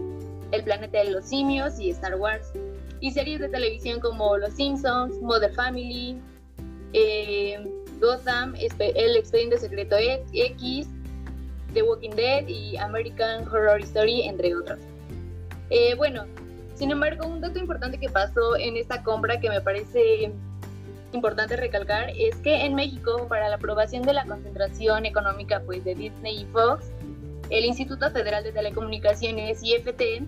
El 0.53 0.63
Planeta 0.63 0.99
de 0.99 1.11
los 1.11 1.25
Simios 1.25 1.81
y 1.81 1.91
Star 1.91 2.15
Wars. 2.15 2.53
Y 3.01 3.11
series 3.11 3.41
de 3.41 3.49
televisión 3.49 4.01
como 4.01 4.37
Los 4.37 4.55
Simpsons, 4.55 5.21
Mother 5.23 5.53
Family, 5.55 6.21
eh, 6.93 7.59
Gotham, 8.01 8.55
El 8.57 9.17
Expediente 9.17 9.59
Secreto 9.59 9.97
X, 9.99 10.89
The 11.73 11.83
Walking 11.83 12.11
Dead 12.11 12.47
y 12.49 12.77
American 12.77 13.47
Horror 13.47 13.81
Story, 13.81 14.23
entre 14.23 14.55
otros. 14.55 14.79
Eh, 15.71 15.95
bueno, 15.95 16.25
sin 16.75 16.91
embargo, 16.91 17.27
un 17.27 17.41
dato 17.41 17.59
importante 17.59 17.99
que 17.99 18.09
pasó 18.09 18.57
en 18.57 18.77
esta 18.77 19.03
compra 19.03 19.39
que 19.39 19.49
me 19.49 19.61
parece 19.61 20.33
importante 21.13 21.57
recalcar 21.57 22.11
es 22.17 22.37
que 22.37 22.65
en 22.65 22.75
México, 22.75 23.27
para 23.29 23.49
la 23.49 23.57
aprobación 23.57 24.03
de 24.03 24.13
la 24.13 24.25
concentración 24.25 25.07
económica 25.07 25.63
pues, 25.65 25.85
de 25.85 25.95
Disney 25.95 26.43
y 26.43 26.45
Fox, 26.47 26.91
el 27.51 27.65
Instituto 27.65 28.11
Federal 28.11 28.45
de 28.45 28.53
Telecomunicaciones, 28.53 29.63
IFT, 29.63 30.23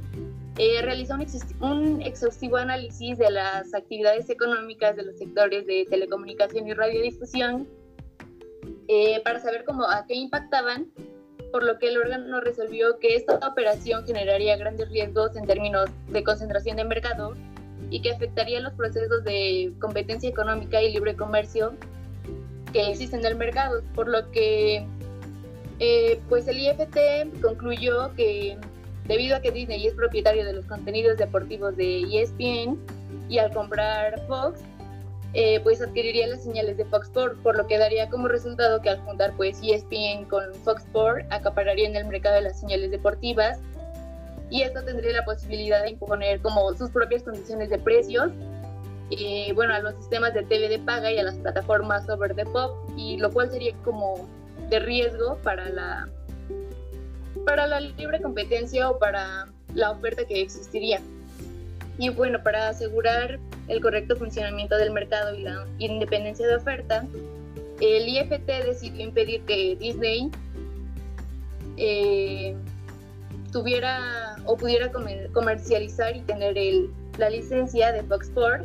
eh, 0.59 0.83
realizó 0.83 1.15
un, 1.15 1.27
un, 1.61 2.03
exhaustivo 2.03 2.57
análisis 2.57 3.19
de 3.19 3.31
las 3.31 3.73
actividades 3.75 4.29
económicas 4.29 4.97
de 4.97 5.05
los 5.05 5.17
sectores 5.17 5.67
de 5.67 5.87
telecomunicación 5.89 6.69
y 6.69 6.75
radiodifusión 6.75 7.69
eh, 8.89 9.21
para 9.25 9.41
saber 9.41 9.65
cómo 9.65 9.85
a 9.85 10.07
qué 10.07 10.15
impactaban 10.15 10.89
por 11.53 11.63
lo 11.65 11.79
que 11.79 11.89
el 11.89 11.99
órgano 11.99 12.41
resolvió 12.41 12.99
que 12.99 13.15
esta 13.15 13.37
operación 13.47 14.07
generaría 14.07 14.57
grandes 14.57 14.89
riesgos 14.91 15.37
en 15.37 15.47
términos 15.47 15.91
de 16.09 16.25
concentración 16.25 16.77
de 16.77 16.85
mercado 16.85 17.35
y 17.91 18.01
que 18.01 18.11
afectaría 18.11 18.61
los 18.61 18.73
procesos 18.73 19.23
de 19.25 19.73
competencia 19.79 20.29
económica 20.29 20.83
y 20.83 20.93
libre 20.93 21.15
comercio 21.15 21.75
que 22.73 22.91
existen 22.91 23.21
en 23.21 23.27
el 23.27 23.37
mercado, 23.37 23.83
por 23.95 24.09
lo 24.09 24.31
que 24.31 24.87
eh, 25.79 26.21
pues 26.29 26.49
el 26.49 26.59
IFT 26.59 27.43
concluyó 27.43 28.15
que 28.15 28.57
debido 29.07 29.37
a 29.37 29.41
que 29.41 29.51
Disney 29.51 29.87
es 29.87 29.95
propietario 29.95 30.45
de 30.45 30.53
los 30.53 30.67
contenidos 30.67 31.19
deportivos 31.19 31.77
de 31.77 32.03
ESPN 32.03 32.79
y 33.29 33.39
al 33.39 33.53
comprar 33.53 34.21
Fox, 34.27 34.61
eh, 35.35 35.61
pues 35.61 35.81
adquiriría 35.81 36.27
las 36.27 36.45
señales 36.45 36.77
de 36.77 36.85
Fox 36.85 37.07
Sports, 37.07 37.39
por 37.43 37.57
lo 37.57 37.67
que 37.67 37.79
daría 37.79 38.11
como 38.11 38.29
resultado 38.29 38.83
que 38.83 38.91
al 38.91 39.01
juntar 39.01 39.33
pues 39.37 39.61
ESPN 39.63 40.25
con 40.29 40.53
Fox 40.63 40.83
Sports 40.85 41.27
en 41.31 41.97
el 41.97 42.05
mercado 42.07 42.37
de 42.37 42.43
las 42.43 42.61
señales 42.61 42.91
deportivas 42.91 43.59
y 44.51 44.63
esto 44.63 44.85
tendría 44.85 45.13
la 45.13 45.25
posibilidad 45.25 45.83
de 45.83 45.93
imponer 45.93 46.41
como 46.43 46.75
sus 46.75 46.91
propias 46.91 47.23
condiciones 47.23 47.71
de 47.71 47.79
precios 47.79 48.31
eh, 49.11 49.53
bueno, 49.55 49.75
a 49.75 49.81
los 49.81 49.95
sistemas 49.97 50.33
de 50.33 50.43
TV 50.43 50.69
de 50.69 50.79
paga 50.79 51.11
y 51.11 51.19
a 51.19 51.23
las 51.23 51.35
plataformas 51.37 52.09
over 52.09 52.35
the 52.35 52.45
pop 52.47 52.77
y 52.97 53.19
lo 53.19 53.31
cual 53.31 53.51
sería 53.51 53.75
como 53.85 54.29
de 54.71 54.79
riesgo 54.79 55.37
para 55.43 55.69
la 55.69 56.09
para 57.45 57.67
la 57.67 57.81
libre 57.81 58.21
competencia 58.21 58.91
o 58.91 58.99
para 58.99 59.49
la 59.75 59.91
oferta 59.91 60.25
que 60.25 60.41
existiría. 60.41 61.01
Y 61.99 62.09
bueno, 62.09 62.43
para 62.43 62.69
asegurar 62.69 63.39
el 63.69 63.81
correcto 63.81 64.17
funcionamiento 64.17 64.77
del 64.77 64.93
mercado 64.93 65.35
y 65.35 65.43
la 65.43 65.67
independencia 65.79 66.47
de 66.47 66.57
oferta, 66.57 67.05
el 67.81 68.09
IFT 68.09 68.47
decidió 68.47 69.05
impedir 69.05 69.43
que 69.43 69.77
Disney 69.77 70.31
eh, 71.77 72.55
tuviera 73.51 74.37
o 74.47 74.57
pudiera 74.57 74.91
comercializar 75.33 76.17
y 76.17 76.21
tener 76.23 76.57
la 77.19 77.29
licencia 77.29 77.93
de 77.93 78.03
Fox 78.03 78.29
Sports 78.29 78.65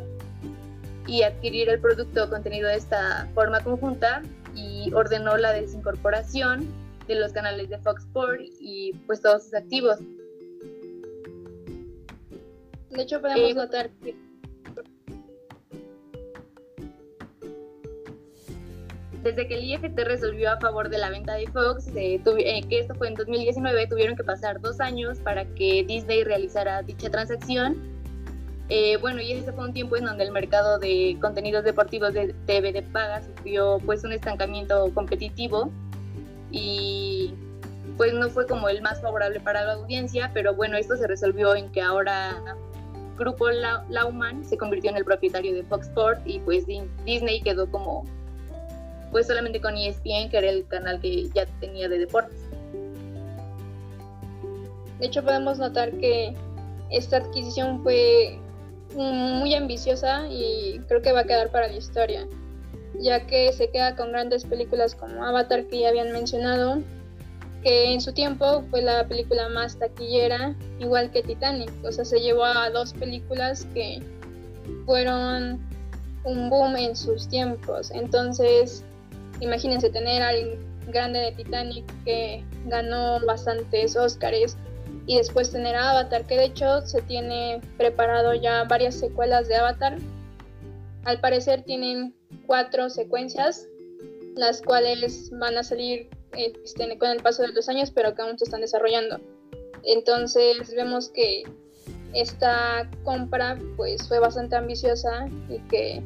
y 1.06 1.22
adquirir 1.22 1.68
el 1.68 1.80
producto 1.80 2.28
contenido 2.28 2.68
de 2.68 2.76
esta 2.76 3.28
forma 3.34 3.60
conjunta 3.60 4.22
y 4.54 4.92
ordenó 4.92 5.36
la 5.36 5.52
desincorporación 5.52 6.66
de 7.08 7.14
los 7.16 7.32
canales 7.32 7.68
de 7.70 7.78
Fox 7.78 8.04
Sports 8.04 8.56
y 8.60 8.92
pues 9.06 9.20
todos 9.20 9.44
sus 9.44 9.54
activos. 9.54 9.98
De 12.90 13.02
hecho, 13.02 13.20
podemos 13.20 13.50
eh, 13.50 13.54
notar 13.54 13.90
que 14.02 14.14
desde 19.22 19.46
que 19.46 19.54
el 19.54 19.64
IFT 19.64 19.98
resolvió 20.04 20.52
a 20.52 20.58
favor 20.58 20.88
de 20.88 20.98
la 20.98 21.10
venta 21.10 21.34
de 21.34 21.46
Fox, 21.48 21.88
eh, 21.94 22.20
que 22.24 22.78
esto 22.78 22.94
fue 22.94 23.08
en 23.08 23.14
2019, 23.14 23.86
tuvieron 23.88 24.16
que 24.16 24.24
pasar 24.24 24.60
dos 24.60 24.80
años 24.80 25.18
para 25.18 25.44
que 25.54 25.84
Disney 25.86 26.24
realizara 26.24 26.82
dicha 26.82 27.10
transacción. 27.10 27.76
Eh, 28.70 28.98
bueno, 28.98 29.20
y 29.20 29.32
ese 29.32 29.52
fue 29.52 29.64
un 29.64 29.72
tiempo 29.72 29.96
en 29.96 30.04
donde 30.04 30.24
el 30.24 30.30
mercado 30.30 30.78
de 30.78 31.16
contenidos 31.20 31.64
deportivos 31.64 32.12
de 32.12 32.34
TV 32.46 32.72
de 32.72 32.82
paga 32.82 33.22
sufrió 33.22 33.78
pues 33.84 34.04
un 34.04 34.12
estancamiento 34.12 34.92
competitivo 34.94 35.72
y 36.50 37.34
pues 37.96 38.12
no 38.14 38.28
fue 38.30 38.46
como 38.46 38.68
el 38.68 38.80
más 38.82 39.00
favorable 39.00 39.40
para 39.40 39.64
la 39.64 39.72
audiencia, 39.74 40.30
pero 40.32 40.54
bueno, 40.54 40.76
esto 40.76 40.96
se 40.96 41.06
resolvió 41.06 41.54
en 41.54 41.70
que 41.72 41.82
ahora 41.82 42.56
Grupo 43.16 43.48
Lauman 43.50 44.44
se 44.44 44.56
convirtió 44.56 44.90
en 44.90 44.96
el 44.96 45.04
propietario 45.04 45.54
de 45.54 45.64
Fox 45.64 45.88
Sports 45.88 46.22
y 46.24 46.38
pues 46.40 46.64
Disney 46.66 47.40
quedó 47.42 47.70
como 47.70 48.04
pues 49.10 49.26
solamente 49.26 49.60
con 49.60 49.76
ESPN, 49.76 50.30
que 50.30 50.38
era 50.38 50.50
el 50.50 50.66
canal 50.68 51.00
que 51.00 51.28
ya 51.30 51.46
tenía 51.60 51.88
de 51.88 51.98
deportes. 51.98 52.38
De 55.00 55.06
hecho 55.06 55.22
podemos 55.22 55.58
notar 55.58 55.90
que 55.92 56.34
esta 56.90 57.18
adquisición 57.18 57.82
fue 57.82 58.38
muy 58.94 59.54
ambiciosa 59.54 60.26
y 60.28 60.80
creo 60.88 61.02
que 61.02 61.12
va 61.12 61.20
a 61.20 61.24
quedar 61.24 61.50
para 61.50 61.68
la 61.68 61.76
historia, 61.76 62.26
ya 62.98 63.26
que 63.26 63.52
se 63.52 63.70
queda 63.70 63.96
con 63.96 64.12
grandes 64.12 64.44
películas 64.44 64.94
como 64.94 65.24
Avatar 65.24 65.66
que 65.66 65.80
ya 65.80 65.88
habían 65.88 66.12
mencionado, 66.12 66.82
que 67.62 67.92
en 67.92 68.00
su 68.00 68.12
tiempo 68.12 68.62
fue 68.70 68.82
la 68.82 69.06
película 69.06 69.48
más 69.48 69.78
taquillera, 69.78 70.54
igual 70.78 71.10
que 71.10 71.22
Titanic. 71.22 71.70
O 71.84 71.92
sea, 71.92 72.04
se 72.04 72.20
llevó 72.20 72.44
a 72.44 72.70
dos 72.70 72.92
películas 72.92 73.66
que 73.74 74.02
fueron 74.86 75.60
un 76.24 76.50
boom 76.50 76.76
en 76.76 76.94
sus 76.94 77.28
tiempos. 77.28 77.90
Entonces, 77.90 78.84
imagínense 79.40 79.90
tener 79.90 80.22
al 80.22 80.58
grande 80.88 81.18
de 81.18 81.32
Titanic 81.32 81.84
que 82.04 82.44
ganó 82.66 83.20
bastantes 83.26 83.96
Oscars 83.96 84.56
y 85.06 85.16
después 85.16 85.50
tener 85.50 85.74
Avatar, 85.74 86.26
que 86.26 86.36
de 86.36 86.44
hecho 86.44 86.82
se 86.82 87.02
tiene 87.02 87.60
preparado 87.76 88.34
ya 88.34 88.64
varias 88.64 88.94
secuelas 88.94 89.48
de 89.48 89.56
Avatar. 89.56 89.98
Al 91.04 91.20
parecer 91.20 91.62
tienen 91.62 92.14
cuatro 92.48 92.88
secuencias, 92.88 93.68
las 94.34 94.62
cuales 94.62 95.30
van 95.38 95.58
a 95.58 95.62
salir 95.62 96.08
este, 96.32 96.98
con 96.98 97.10
el 97.10 97.22
paso 97.22 97.42
de 97.42 97.52
los 97.52 97.68
años, 97.68 97.92
pero 97.92 98.14
que 98.14 98.22
aún 98.22 98.38
se 98.38 98.44
están 98.44 98.62
desarrollando. 98.62 99.20
Entonces 99.84 100.74
vemos 100.74 101.10
que 101.10 101.44
esta 102.14 102.90
compra 103.04 103.58
pues 103.76 104.08
fue 104.08 104.18
bastante 104.18 104.56
ambiciosa 104.56 105.28
y 105.48 105.58
que 105.68 106.02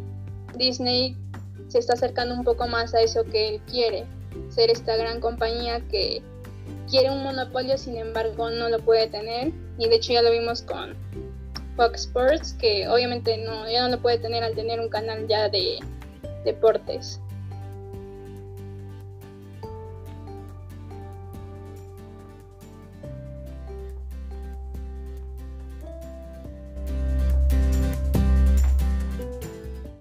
Disney 0.57 1.17
se 1.69 1.79
está 1.79 1.95
acercando 1.95 2.35
un 2.35 2.45
poco 2.45 2.67
más 2.67 2.93
a 2.93 3.01
eso 3.01 3.25
que 3.25 3.55
él 3.55 3.61
quiere, 3.71 4.05
ser 4.51 4.69
esta 4.69 4.97
gran 4.97 5.21
compañía 5.21 5.81
que 5.89 6.23
quiere 6.91 7.11
un 7.11 7.23
monopolio, 7.23 7.79
sin 7.79 7.97
embargo 7.97 8.51
no 8.51 8.69
lo 8.69 8.81
puede 8.81 9.07
tener. 9.07 9.53
Y 9.79 9.89
de 9.89 9.95
hecho 9.95 10.13
ya 10.13 10.23
lo 10.23 10.33
vimos 10.33 10.63
con 10.63 10.97
Fox 11.77 12.03
Sports, 12.03 12.53
que 12.55 12.89
obviamente 12.89 13.39
no, 13.39 13.71
ya 13.71 13.83
no 13.83 13.97
lo 13.97 14.03
puede 14.03 14.19
tener 14.19 14.43
al 14.43 14.55
tener 14.55 14.81
un 14.81 14.89
canal 14.89 15.27
ya 15.29 15.49
de 15.49 15.79
deportes. 16.45 17.21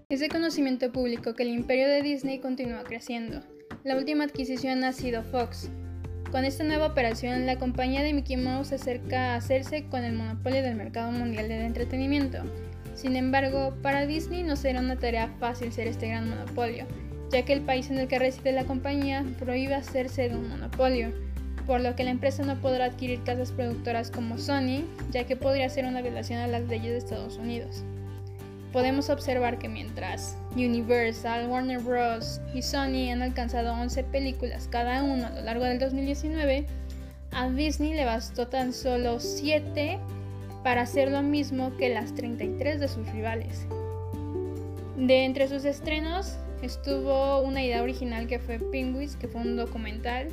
Es 0.10 0.20
de 0.20 0.28
conocimiento 0.28 0.92
público 0.92 1.36
que 1.36 1.44
el 1.44 1.50
imperio 1.50 1.88
de 1.88 2.02
Disney 2.02 2.40
continúa 2.40 2.84
creciendo. 2.84 3.40
La 3.86 3.96
última 3.96 4.26
adquisición 4.26 4.84
ha 4.84 4.92
sido 4.92 5.24
Fox. 5.24 5.70
Con 6.32 6.44
esta 6.44 6.64
nueva 6.64 6.88
operación, 6.88 7.46
la 7.46 7.58
compañía 7.58 8.04
de 8.04 8.14
Mickey 8.14 8.36
Mouse 8.36 8.68
se 8.68 8.76
acerca 8.76 9.34
a 9.34 9.36
hacerse 9.36 9.86
con 9.86 10.04
el 10.04 10.14
monopolio 10.14 10.62
del 10.62 10.76
mercado 10.76 11.12
mundial 11.12 11.48
del 11.48 11.62
entretenimiento. 11.62 12.44
Sin 13.02 13.16
embargo, 13.16 13.74
para 13.82 14.06
Disney 14.06 14.44
no 14.44 14.56
será 14.56 14.80
una 14.80 14.96
tarea 14.96 15.28
fácil 15.40 15.72
ser 15.72 15.88
este 15.88 16.08
gran 16.08 16.30
monopolio, 16.30 16.86
ya 17.32 17.44
que 17.44 17.54
el 17.54 17.62
país 17.62 17.90
en 17.90 17.98
el 17.98 18.08
que 18.08 18.20
reside 18.20 18.52
la 18.52 18.66
compañía 18.66 19.26
prohíbe 19.40 19.74
hacerse 19.74 20.30
de 20.30 20.36
un 20.36 20.50
monopolio, 20.50 21.10
por 21.66 21.82
lo 21.82 21.96
que 21.96 22.04
la 22.04 22.12
empresa 22.12 22.44
no 22.44 22.62
podrá 22.62 22.86
adquirir 22.86 23.24
casas 23.24 23.52
productoras 23.52 24.12
como 24.12 24.38
Sony, 24.38 24.84
ya 25.10 25.24
que 25.26 25.36
podría 25.36 25.68
ser 25.70 25.86
una 25.86 26.04
violación 26.04 26.40
a 26.42 26.48
las 26.48 26.68
leyes 26.68 26.92
de 26.92 26.98
Estados 27.00 27.38
Unidos 27.38 27.84
podemos 28.72 29.10
observar 29.10 29.58
que 29.60 29.70
mientras 29.70 30.38
Universal, 30.56 31.48
Warner 31.48 31.80
Bros. 31.80 32.40
y 32.54 32.62
Sony 32.62 33.12
han 33.12 33.22
alcanzado 33.22 33.74
11 33.74 34.04
películas 34.06 34.68
cada 34.70 35.04
uno 35.04 35.28
a 35.28 35.30
lo 35.32 35.42
largo 35.42 35.66
del 35.66 35.80
2019, 35.80 36.66
a 37.32 37.50
Disney 37.50 37.94
le 37.94 38.06
bastó 38.06 38.48
tan 38.48 38.74
solo 38.74 39.20
7 39.20 40.00
para 40.64 40.82
hacer 40.82 41.12
lo 41.12 41.22
mismo 41.22 41.76
que 41.78 41.90
las 41.90 42.14
33 42.14 42.80
de 42.80 42.88
sus 42.88 43.08
rivales. 43.12 43.66
De 44.98 45.26
entre 45.26 45.48
sus 45.48 45.66
estrenos 45.66 46.38
estuvo 46.62 47.42
una 47.42 47.64
idea 47.64 47.82
original 47.82 48.28
que 48.28 48.40
fue 48.40 48.60
Penguins, 48.60 49.16
que 49.16 49.28
fue 49.28 49.42
un 49.42 49.56
documental, 49.56 50.28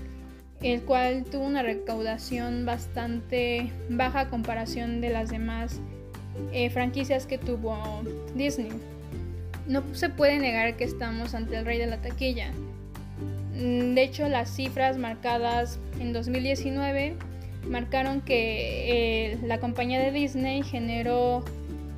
el 0.62 0.82
cual 0.82 1.24
tuvo 1.24 1.44
una 1.44 1.62
recaudación 1.62 2.66
bastante 2.66 3.72
baja 3.88 4.28
comparación 4.28 5.00
de 5.00 5.10
las 5.10 5.30
demás 5.30 5.80
eh, 6.52 6.70
franquicias 6.70 7.26
que 7.26 7.38
tuvo 7.38 8.02
Disney. 8.34 8.72
No 9.66 9.82
se 9.92 10.08
puede 10.08 10.38
negar 10.38 10.76
que 10.76 10.84
estamos 10.84 11.34
ante 11.34 11.56
el 11.56 11.64
rey 11.64 11.78
de 11.78 11.86
la 11.86 12.00
taquilla. 12.00 12.50
Mm, 13.54 13.94
de 13.94 14.02
hecho, 14.02 14.28
las 14.28 14.50
cifras 14.50 14.98
marcadas 14.98 15.78
en 16.00 16.12
2019 16.12 17.16
marcaron 17.66 18.20
que 18.20 19.32
eh, 19.32 19.38
la 19.44 19.58
compañía 19.60 20.00
de 20.00 20.12
Disney 20.12 20.62
generó 20.62 21.44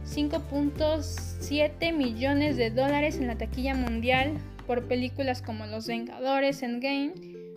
5.7 0.07 1.93
millones 1.93 2.57
de 2.57 2.71
dólares 2.71 3.19
en 3.19 3.27
la 3.27 3.37
taquilla 3.37 3.75
mundial 3.75 4.39
por 4.67 4.87
películas 4.87 5.43
como 5.43 5.67
Los 5.67 5.87
Vengadores 5.87 6.63
Endgame, 6.63 7.13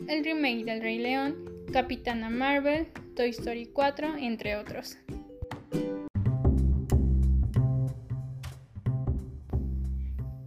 el 0.08 0.24
remake 0.24 0.66
del 0.66 0.82
Rey 0.82 1.00
León, 1.00 1.36
Capitana 1.72 2.30
Marvel, 2.30 2.88
Toy 3.16 3.30
Story 3.30 3.68
4, 3.68 4.18
entre 4.18 4.56
otros. 4.56 4.98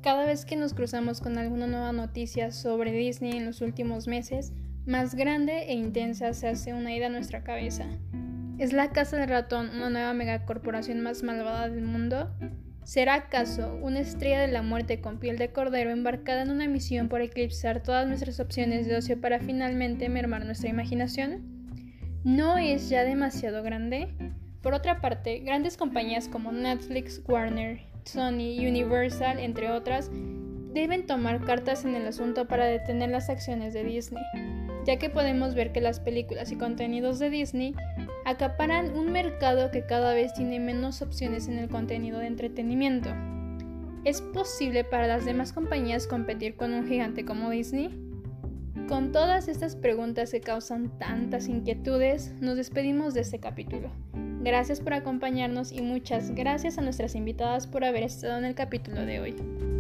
Cada 0.03 0.25
vez 0.25 0.45
que 0.45 0.55
nos 0.55 0.73
cruzamos 0.73 1.21
con 1.21 1.37
alguna 1.37 1.67
nueva 1.67 1.91
noticia 1.93 2.53
sobre 2.53 2.93
Disney 2.93 3.39
en 3.39 3.45
los 3.45 3.61
últimos 3.61 4.07
meses, 4.07 4.53
más 4.87 5.17
grande 5.17 5.65
e 5.65 5.75
intensa 5.75 6.33
se 6.33 6.49
hace 6.49 6.73
una 6.73 6.95
idea 6.95 7.09
en 7.09 7.15
nuestra 7.15 7.43
cabeza. 7.43 7.87
¿Es 8.59 8.73
la 8.73 8.91
Casa 8.91 9.17
del 9.17 9.29
Ratón 9.29 9.71
una 9.75 9.91
nueva 9.91 10.15
megacorporación 10.15 11.01
más 11.01 11.23
malvada 11.23 11.69
del 11.69 11.83
mundo? 11.83 12.31
¿Será 12.85 13.15
acaso 13.15 13.79
una 13.83 13.99
estrella 13.99 14.41
de 14.41 14.49
la 14.49 14.63
muerte 14.63 15.01
con 15.01 15.19
piel 15.19 15.39
de 15.39 15.51
cordero 15.51 15.91
embarcada 15.91 16.43
en 16.43 16.51
una 16.51 16.69
misión 16.69 17.09
por 17.09 17.21
eclipsar 17.21 17.83
todas 17.83 18.07
nuestras 18.07 18.39
opciones 18.39 18.87
de 18.87 18.97
ocio 18.97 19.21
para 19.21 19.41
finalmente 19.41 20.09
mermar 20.09 20.47
nuestra 20.47 20.71
imaginación? 20.71 21.43
¿No 22.23 22.57
es 22.57 22.89
ya 22.89 23.03
demasiado 23.03 23.65
grande? 23.65 24.15
Por 24.63 24.73
otra 24.73 25.01
parte, 25.01 25.41
grandes 25.41 25.77
compañías 25.77 26.29
como 26.29 26.53
Netflix, 26.53 27.21
Warner, 27.27 27.81
Sony, 28.05 28.59
Universal, 28.61 29.41
entre 29.41 29.71
otras, 29.71 30.11
deben 30.73 31.07
tomar 31.07 31.45
cartas 31.45 31.85
en 31.85 31.95
el 31.95 32.07
asunto 32.07 32.47
para 32.47 32.67
detener 32.67 33.11
las 33.11 33.31
acciones 33.31 33.75
de 33.75 33.83
Disney, 33.83 34.23
ya 34.87 34.99
que 34.99 35.11
podemos 35.11 35.55
ver 35.55 35.73
que 35.73 35.81
las 35.81 36.01
películas 36.01 36.53
y 36.53 36.57
contenidos 36.57 37.19
de 37.19 37.29
Disney 37.29 37.75
acaparan 38.25 38.97
un 38.97 39.11
mercado 39.11 39.71
que 39.71 39.85
cada 39.85 40.15
vez 40.15 40.33
tiene 40.33 40.61
menos 40.61 41.03
opciones 41.03 41.49
en 41.49 41.59
el 41.59 41.69
contenido 41.69 42.21
de 42.21 42.29
entretenimiento. 42.29 43.11
¿Es 44.05 44.23
posible 44.23 44.85
para 44.85 45.09
las 45.09 45.25
demás 45.25 45.53
compañías 45.53 46.07
competir 46.07 46.57
con 46.57 46.73
un 46.73 46.87
gigante 46.87 47.25
como 47.25 47.51
Disney? 47.51 47.91
Con 48.89 49.11
todas 49.11 49.49
estas 49.49 49.75
preguntas 49.75 50.31
que 50.31 50.41
causan 50.41 50.97
tantas 51.01 51.49
inquietudes, 51.49 52.33
nos 52.41 52.57
despedimos 52.57 53.15
de 53.15 53.23
este 53.23 53.41
capítulo. 53.41 53.91
Gracias 54.43 54.81
por 54.81 54.95
acompañarnos 54.95 55.73
y 55.73 55.83
muchas 55.83 56.33
gracias 56.37 56.79
a 56.79 56.83
nuestras 56.83 57.17
invitadas 57.17 57.67
por 57.67 57.85
haber 57.85 58.05
estado 58.05 58.39
en 58.39 58.45
el 58.45 58.55
capítulo 58.55 59.05
de 59.05 59.19
hoy. 59.19 59.76